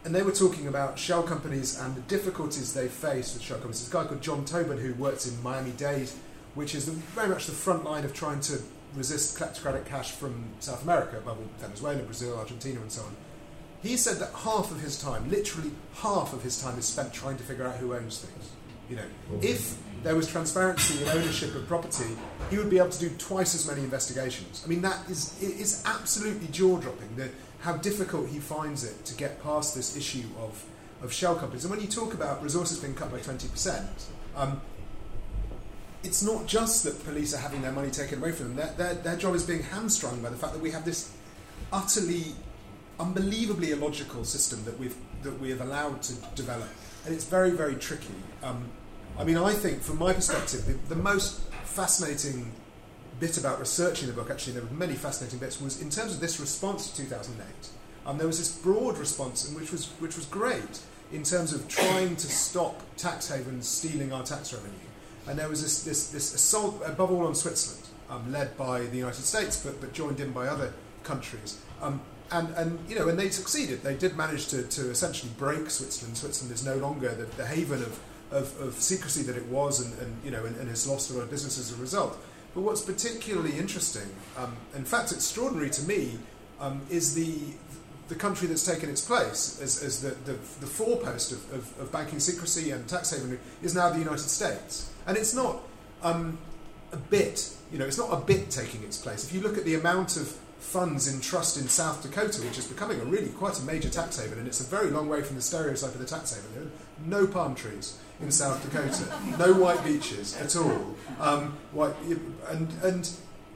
[0.04, 3.80] and they were talking about shell companies and the difficulties they face with shell companies.
[3.80, 6.08] This guy called John Tobin who works in Miami Dade,
[6.54, 8.62] which is the, very much the front line of trying to
[8.94, 13.16] resist kleptocratic cash from South America, above all Venezuela, Brazil, Argentina, and so on.
[13.82, 17.36] He said that half of his time, literally half of his time, is spent trying
[17.36, 18.50] to figure out who owns things.
[18.88, 19.02] You know,
[19.42, 22.16] if there was transparency in ownership of property,
[22.50, 24.62] he would be able to do twice as many investigations.
[24.64, 27.16] I mean, that is is absolutely jaw dropping.
[27.16, 27.30] The
[27.60, 30.64] how difficult he finds it to get past this issue of
[31.02, 31.64] of shell companies.
[31.64, 34.06] And when you talk about resources being cut by twenty percent.
[34.36, 34.60] Um,
[36.04, 38.56] it's not just that police are having their money taken away from them.
[38.56, 41.10] Their, their, their job is being hamstrung by the fact that we have this
[41.72, 42.26] utterly,
[43.00, 46.68] unbelievably illogical system that we've that we have allowed to develop,
[47.04, 48.14] and it's very, very tricky.
[48.44, 48.70] Um,
[49.18, 52.52] I mean, I think, from my perspective, the, the, most fascinating
[53.18, 56.20] bit about researching the book, actually, there were many fascinating bits, was in terms of
[56.20, 57.44] this response to 2008.
[58.06, 60.80] Um, there was this broad response, which was which was great
[61.12, 64.74] in terms of trying to stop tax havens stealing our tax revenue.
[65.26, 68.96] And there was this, this, this assault, above all on Switzerland, um, led by the
[68.96, 71.60] United States, but, but joined in by other countries.
[71.82, 72.00] Um,
[72.30, 73.82] and, and, you know, and they succeeded.
[73.82, 76.16] They did manage to, to essentially break Switzerland.
[76.16, 77.98] Switzerland is no longer the, the haven of
[78.30, 81.14] of, of secrecy that it was and, and you know, and, and, has lost a
[81.14, 82.18] lot of business as a result.
[82.54, 86.18] But what's particularly interesting, um, in fact extraordinary to me,
[86.60, 87.38] um, is the,
[88.08, 91.92] the country that's taken its place as, as the, the, the forepost of, of, of,
[91.92, 94.92] banking secrecy and tax haven is now the United States.
[95.06, 95.60] And it's not
[96.02, 96.38] um,
[96.92, 99.24] a bit, you know, it's not a bit taking its place.
[99.24, 102.66] If you look at the amount of funds in trust in South Dakota, which is
[102.66, 105.36] becoming a really quite a major tax haven, and it's a very long way from
[105.36, 106.72] the stereotype of the tax haven.
[107.06, 109.04] No palm trees in South Dakota,
[109.38, 110.96] no white beaches at all.
[111.20, 111.94] Um, white,
[112.48, 113.10] and and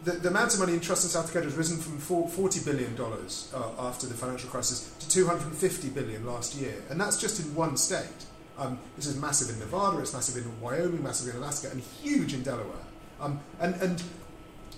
[0.04, 2.96] the, the, amount of money in trust in South Dakota has risen from $40 billion
[2.98, 6.74] uh, after the financial crisis to 250 billion last year.
[6.90, 8.06] And that's just in one state.
[8.58, 12.34] Um, this is massive in Nevada, it's massive in Wyoming, massive in Alaska, and huge
[12.34, 12.84] in Delaware.
[13.20, 14.02] Um, and, and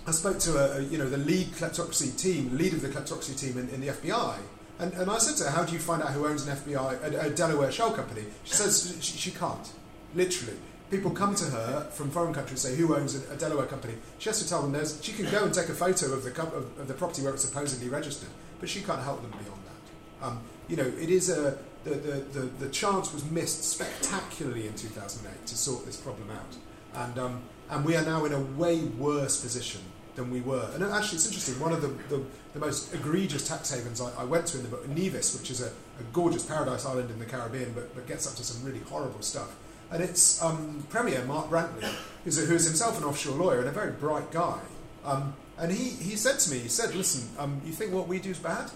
[0.07, 3.37] I spoke to a, a, you know the lead kleptocracy team, lead of the kleptocracy
[3.37, 4.37] team in, in the FBI,
[4.79, 7.03] and, and I said to her, "How do you find out who owns an FBI,
[7.03, 9.69] a, a Delaware shell company?" She says she, she can't.
[10.13, 10.57] literally.
[10.91, 13.95] People come to her from foreign countries, say who owns a, a Delaware company.
[14.19, 15.03] She has to tell them there's.
[15.03, 17.43] She can go and take a photo of the of, of, the property where it's
[17.43, 20.27] supposedly registered, but she can't help them beyond that.
[20.27, 24.73] Um, you know, it is a the, the, the, the chance was missed spectacularly in
[24.73, 28.81] 2008 to sort this problem out, and um, and we are now in a way
[28.81, 29.81] worse position
[30.15, 30.69] than we were.
[30.73, 31.59] And actually, it's interesting.
[31.59, 32.23] One of the, the,
[32.55, 35.61] the most egregious tax havens I, I, went to in the book, Nevis, which is
[35.61, 38.79] a, a, gorgeous paradise island in the Caribbean, but, but gets up to some really
[38.79, 39.53] horrible stuff.
[39.91, 41.83] And its um, premier, Mark Brantley,
[42.23, 44.59] who's, a, who's himself an offshore lawyer and a very bright guy.
[45.03, 48.19] Um, and he, he said to me, he said, listen, um, you think what we
[48.19, 48.71] do is bad?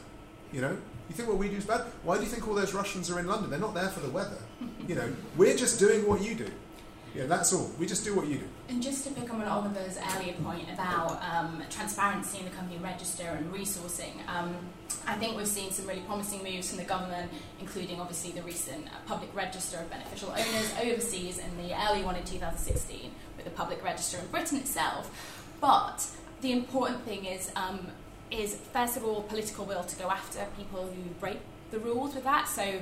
[0.52, 0.78] You know,
[1.08, 1.82] you think what we do is bad?
[2.04, 3.50] Why do you think all those Russians are in London?
[3.50, 4.38] They're not there for the weather.
[4.90, 6.52] You know, we're just doing what you do.
[7.16, 7.72] Yeah, that's all.
[7.80, 8.46] We just do what you do.
[8.70, 12.78] And just to pick up on Oliver's earlier point about um, transparency in the company
[12.78, 14.56] register and resourcing, um,
[15.08, 18.88] I think we've seen some really promising moves from the government, including obviously the recent
[18.88, 23.52] uh, public register of beneficial owners overseas and the early one in 2016 with the
[23.52, 25.10] public register in Britain itself.
[25.60, 26.06] But
[26.42, 27.88] the important thing is, um,
[28.30, 31.40] is first of all, political will to go after people who break
[31.72, 32.48] the rules with that.
[32.48, 32.82] So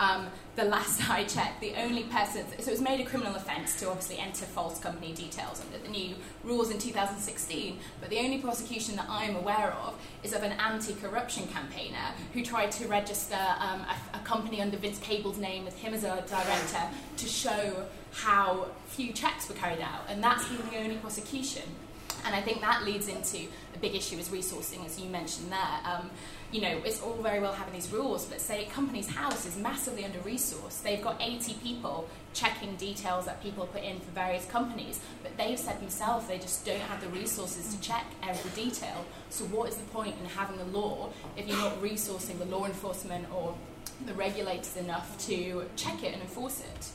[0.00, 0.26] um,
[0.56, 3.88] the last I checked, the only person, so it was made a criminal offence to
[3.88, 8.96] obviously enter false company details under the new rules in 2016, but the only prosecution
[8.96, 13.80] that I'm aware of is of an anti corruption campaigner who tried to register um,
[13.80, 16.82] a, a, company under Vince Cable's name with him as a director
[17.16, 21.62] to show how few checks were carried out, and that's been the only prosecution.
[22.24, 23.46] And I think that leads into
[23.78, 25.80] a big issue is resourcing, as you mentioned there.
[25.84, 26.10] Um,
[26.50, 29.56] you know, it's all very well having these rules, but say a Companies House is
[29.56, 30.82] massively under resourced.
[30.82, 35.58] They've got 80 people checking details that people put in for various companies, but they've
[35.58, 39.04] said themselves they just don't have the resources to check every detail.
[39.30, 42.64] So, what is the point in having a law if you're not resourcing the law
[42.64, 43.54] enforcement or
[44.06, 46.88] the regulators enough to check it and enforce it?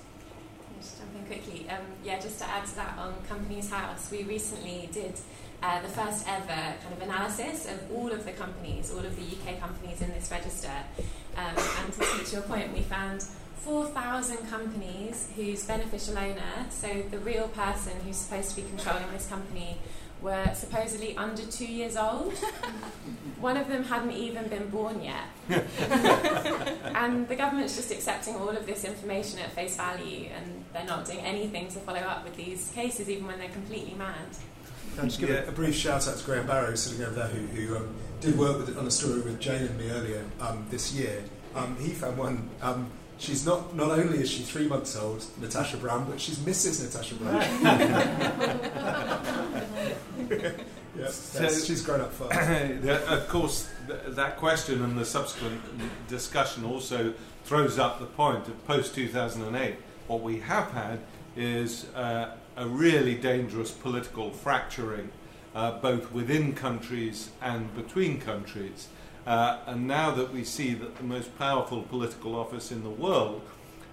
[0.81, 1.69] Just jump in quickly.
[1.69, 5.13] Um, yeah, just to add to that on Companies House, we recently did
[5.63, 9.23] uh, the first ever kind of analysis of all of the companies, all of the
[9.23, 10.73] UK companies in this register.
[11.37, 13.23] Um, and to speak to your point, we found
[13.61, 19.27] 4,000 companies whose beneficial owner, so the real person who's supposed to be controlling this
[19.27, 19.77] company,
[20.21, 22.33] were supposedly under two years old.
[23.39, 25.27] One of them hadn't even been born yet.
[26.95, 31.05] and the government's just accepting all of this information at face value and they're not
[31.05, 34.27] doing anything to follow up with these cases, even when they're completely mad.
[34.95, 35.37] Can I just give yeah.
[35.37, 38.37] a, a, brief shout out to Graham Barrow, sitting over there, who, who um, did
[38.37, 41.23] work with, on a story with Jane and me earlier um, this year.
[41.55, 42.49] Um, he found one.
[42.61, 46.83] Um, she's not not only is she three months old, Natasha Brown, but she's Mrs.
[46.83, 47.33] Natasha Brown.
[50.97, 52.87] yeah, so, she's grown up fast.
[53.09, 55.61] of course, th- that question and the subsequent
[56.07, 57.13] discussion also
[57.45, 59.75] throws up the point of post 2008.
[60.07, 60.99] What we have had
[61.35, 65.09] is uh, a really dangerous political fracturing,
[65.55, 68.87] uh, both within countries and between countries.
[69.25, 73.41] Uh, and now that we see that the most powerful political office in the world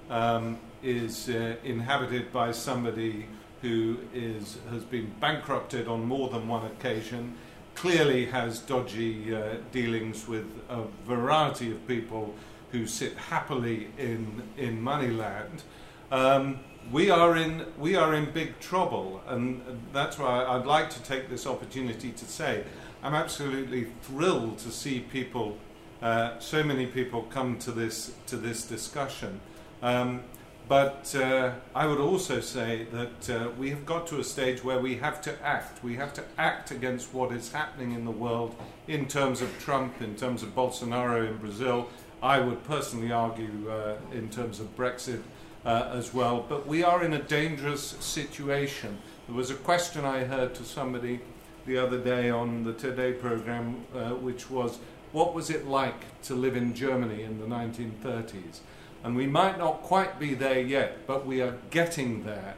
[0.08, 3.26] um, is uh, inhabited by somebody
[3.62, 7.34] who is, has been bankrupted on more than one occasion,
[7.74, 12.34] clearly has dodgy uh, dealings with a variety of people
[12.72, 15.62] who sit happily in, in Moneyland.
[16.10, 19.62] Um, we are in we are in big trouble, and
[19.92, 22.64] that's why I'd like to take this opportunity to say
[23.02, 25.56] I'm absolutely thrilled to see people,
[26.02, 29.40] uh, so many people, come to this to this discussion.
[29.82, 30.24] Um,
[30.68, 34.78] but uh, I would also say that uh, we have got to a stage where
[34.78, 35.82] we have to act.
[35.82, 38.54] We have to act against what is happening in the world
[38.86, 41.88] in terms of Trump, in terms of Bolsonaro in Brazil.
[42.22, 45.22] I would personally argue uh, in terms of Brexit
[45.64, 46.44] uh, as well.
[46.48, 48.98] But we are in a dangerous situation.
[49.26, 51.20] There was a question I heard to somebody
[51.66, 54.78] the other day on the Today program, uh, which was,
[55.12, 58.60] What was it like to live in Germany in the 1930s?
[59.02, 62.56] And we might not quite be there yet, but we are getting there.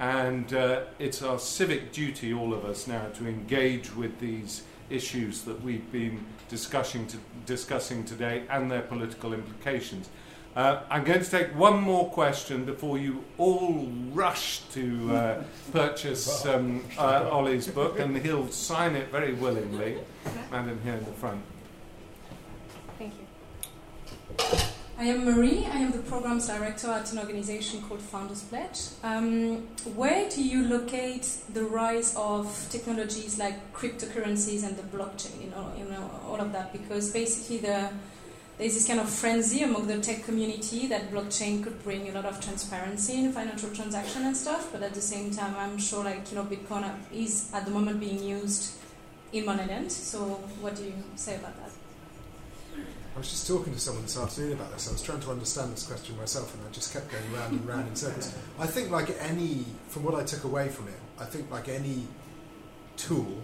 [0.00, 5.42] And uh, it's our civic duty, all of us now, to engage with these issues
[5.42, 10.08] that we've been discussing, to, discussing today and their political implications.
[10.56, 15.42] Uh, I'm going to take one more question before you all rush to uh,
[15.72, 19.98] purchase um, uh, Ollie's book, and he'll sign it very willingly.
[20.52, 21.42] Madam here in the front.
[22.98, 24.58] Thank you.
[24.96, 25.66] I am Marie.
[25.66, 28.78] I am the programs director at an organization called Founders Pledge.
[29.02, 35.42] Um, where do you locate the rise of technologies like cryptocurrencies and the blockchain?
[35.42, 37.90] You know, you know all of that because basically the
[38.58, 42.24] there's this kind of frenzy among the tech community that blockchain could bring a lot
[42.24, 46.30] of transparency in financial transaction and stuff, but at the same time, I'm sure like
[46.30, 48.74] you know Bitcoin is at the moment being used
[49.32, 49.90] in Moneyland.
[49.90, 50.18] So,
[50.60, 51.70] what do you say about that?
[53.14, 54.88] I was just talking to someone this afternoon about this.
[54.88, 57.66] I was trying to understand this question myself, and I just kept going round and
[57.66, 58.34] round in circles.
[58.58, 62.06] I think, like any, from what I took away from it, I think like any
[62.96, 63.42] tool,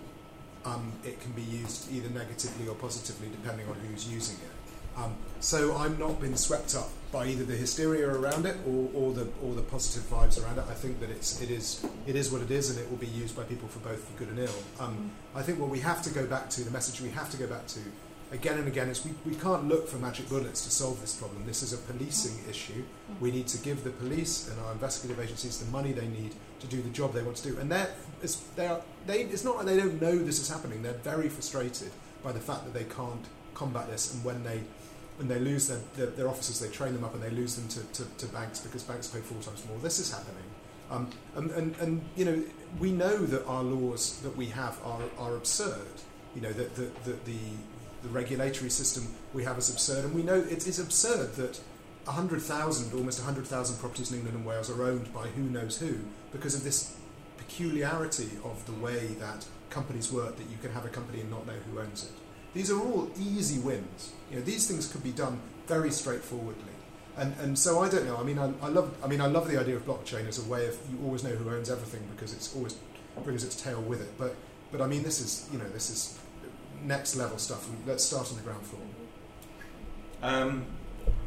[0.65, 4.50] um, it can be used either negatively or positively depending on who's using it.
[5.01, 9.13] Um, so I'm not been swept up by either the hysteria around it or, or,
[9.13, 10.65] the or the positive vibes around it.
[10.69, 13.07] I think that it's it is it is what it is, and it will be
[13.07, 14.63] used by people for both good and ill.
[14.79, 17.37] Um, I think what we have to go back to, the message we have to
[17.37, 17.81] go back to,
[18.33, 21.47] again and again, is we, we can't look for magic bullets to solve this problem.
[21.47, 22.85] This is a policing issue.
[23.21, 26.67] We need to give the police and our investigative agencies the money they need to
[26.67, 27.91] do the job they want to do, and they're,
[28.23, 30.83] it's, they are, they, it's not like they don't know this is happening.
[30.83, 31.91] They're very frustrated
[32.23, 33.25] by the fact that they can't
[33.55, 34.61] combat this, and when they
[35.21, 37.69] when they lose their, their, their, officers, they train them up and they lose them
[37.69, 39.79] to, to, to banks because banks pay four times more.
[39.81, 40.43] This is happening.
[40.91, 42.43] Um, and, and, and, you know,
[42.79, 45.93] we know that our laws that we have are, are absurd.
[46.35, 47.39] You know, that the, the, the,
[48.03, 50.07] the regulatory system we have is absurd.
[50.07, 51.61] And we know it is absurd that
[52.05, 55.99] 100,000, almost 100,000 properties in England and Wales are owned by who knows who
[56.33, 56.97] because of this
[57.37, 61.47] peculiarity of the way that companies work, that you can have a company and not
[61.47, 62.20] know who owns it.
[62.55, 64.13] These are all easy wins.
[64.31, 66.65] You know, these things could be done very straightforwardly.
[67.17, 68.17] And, and so I don't know.
[68.17, 68.95] I mean, I, I, love.
[69.05, 71.31] I mean, I love the idea of blockchain as a way of you always know
[71.31, 72.77] who owns everything because it's always
[73.25, 74.11] brings its tail with it.
[74.19, 74.35] But
[74.73, 76.19] but I mean, this is you know this is
[76.83, 77.69] next level stuff.
[77.87, 78.83] Let's start on the ground floor.
[80.23, 80.67] Um,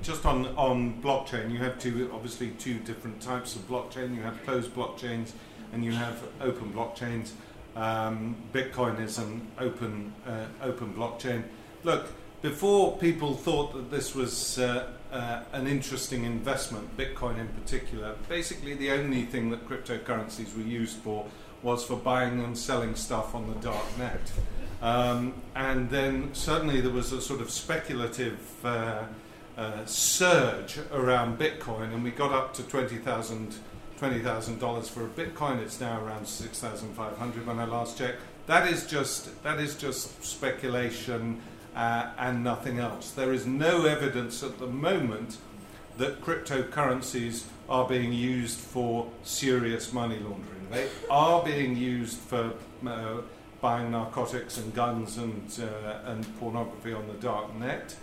[0.02, 4.16] just on on blockchain, you have two obviously two different types of blockchain.
[4.16, 5.32] You have closed blockchains
[5.72, 7.32] and you have open blockchains.
[7.76, 11.44] Um, Bitcoin is an open uh, open blockchain.
[11.84, 12.08] Look,
[12.42, 18.74] before people thought that this was uh, uh, an interesting investment, Bitcoin in particular, basically
[18.74, 21.26] the only thing that cryptocurrencies were used for
[21.62, 24.32] was for buying and selling stuff on the dark net.
[24.82, 29.04] Um, and then suddenly there was a sort of speculative uh,
[29.58, 33.56] uh, surge around Bitcoin, and we got up to 20,000
[34.04, 35.60] $20,000 for a Bitcoin.
[35.62, 38.20] It's now around 6,500 when I last checked.
[38.48, 41.42] That is just, that is just speculation
[41.74, 43.12] uh, and nothing else.
[43.12, 45.38] There is no evidence at the moment
[45.98, 50.68] that cryptocurrencies are being used for serious money laundering.
[50.70, 52.52] They are being used for
[52.86, 53.22] uh,
[53.62, 57.96] buying narcotics and guns and, uh, and pornography on the dark net.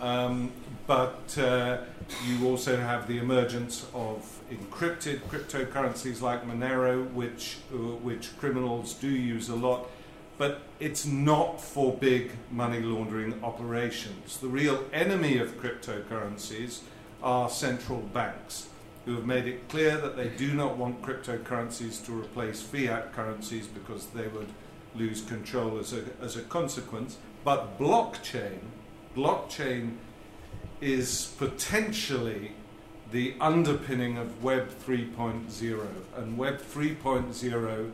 [0.00, 0.52] Um,
[0.86, 1.78] but uh,
[2.26, 9.08] you also have the emergence of encrypted cryptocurrencies like Monero, which, uh, which criminals do
[9.08, 9.90] use a lot,
[10.38, 14.38] but it's not for big money laundering operations.
[14.38, 16.80] The real enemy of cryptocurrencies
[17.22, 18.68] are central banks,
[19.04, 23.66] who have made it clear that they do not want cryptocurrencies to replace fiat currencies
[23.66, 24.48] because they would
[24.94, 27.18] lose control as a, as a consequence.
[27.44, 28.58] But blockchain,
[29.18, 29.96] blockchain
[30.80, 32.52] is potentially
[33.10, 35.86] the underpinning of Web 3.0.
[36.16, 37.90] And Web 3.0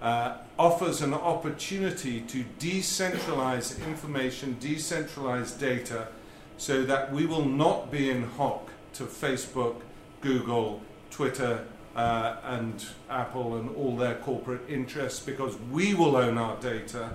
[0.00, 6.08] uh, offers an opportunity to decentralize information, decentralize data,
[6.56, 9.80] so that we will not be in hock to Facebook,
[10.20, 11.64] Google, Twitter,
[11.96, 17.10] uh, and Apple and all their corporate interests because we will own our data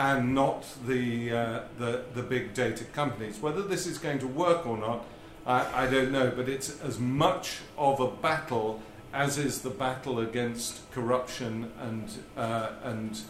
[0.00, 3.38] and not the, uh, the, the big data companies.
[3.38, 5.04] Whether this is going to work or not,
[5.46, 8.80] I, I don't know, but it's as much of a battle
[9.12, 13.20] as is the battle against corruption and, uh, and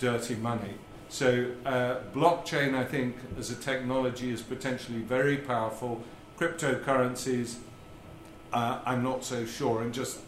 [0.00, 0.74] dirty money.
[1.08, 6.02] So, uh, blockchain, I think, as a technology, is potentially very powerful.
[6.38, 7.58] Cryptocurrencies,
[8.52, 9.82] uh, I'm not so sure.
[9.82, 10.18] And just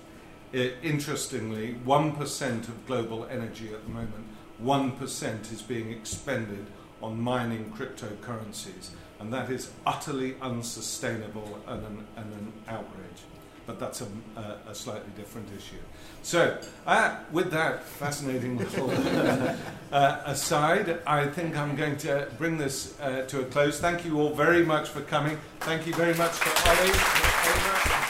[0.55, 4.28] uh, interestingly, 1% of global energy at the moment,
[4.63, 6.67] 1% is being expended
[7.01, 8.91] on mining cryptocurrencies
[9.21, 13.23] and that is utterly unsustainable and an, and an outrage.
[13.67, 14.07] But that's a,
[14.37, 15.77] a, a slightly different issue.
[16.23, 18.91] So, uh, with that fascinating little
[19.93, 23.79] uh, aside, I think I'm going to bring this uh, to a close.
[23.79, 25.39] Thank you all very much for coming.
[25.61, 28.08] Thank you very much to Ollie.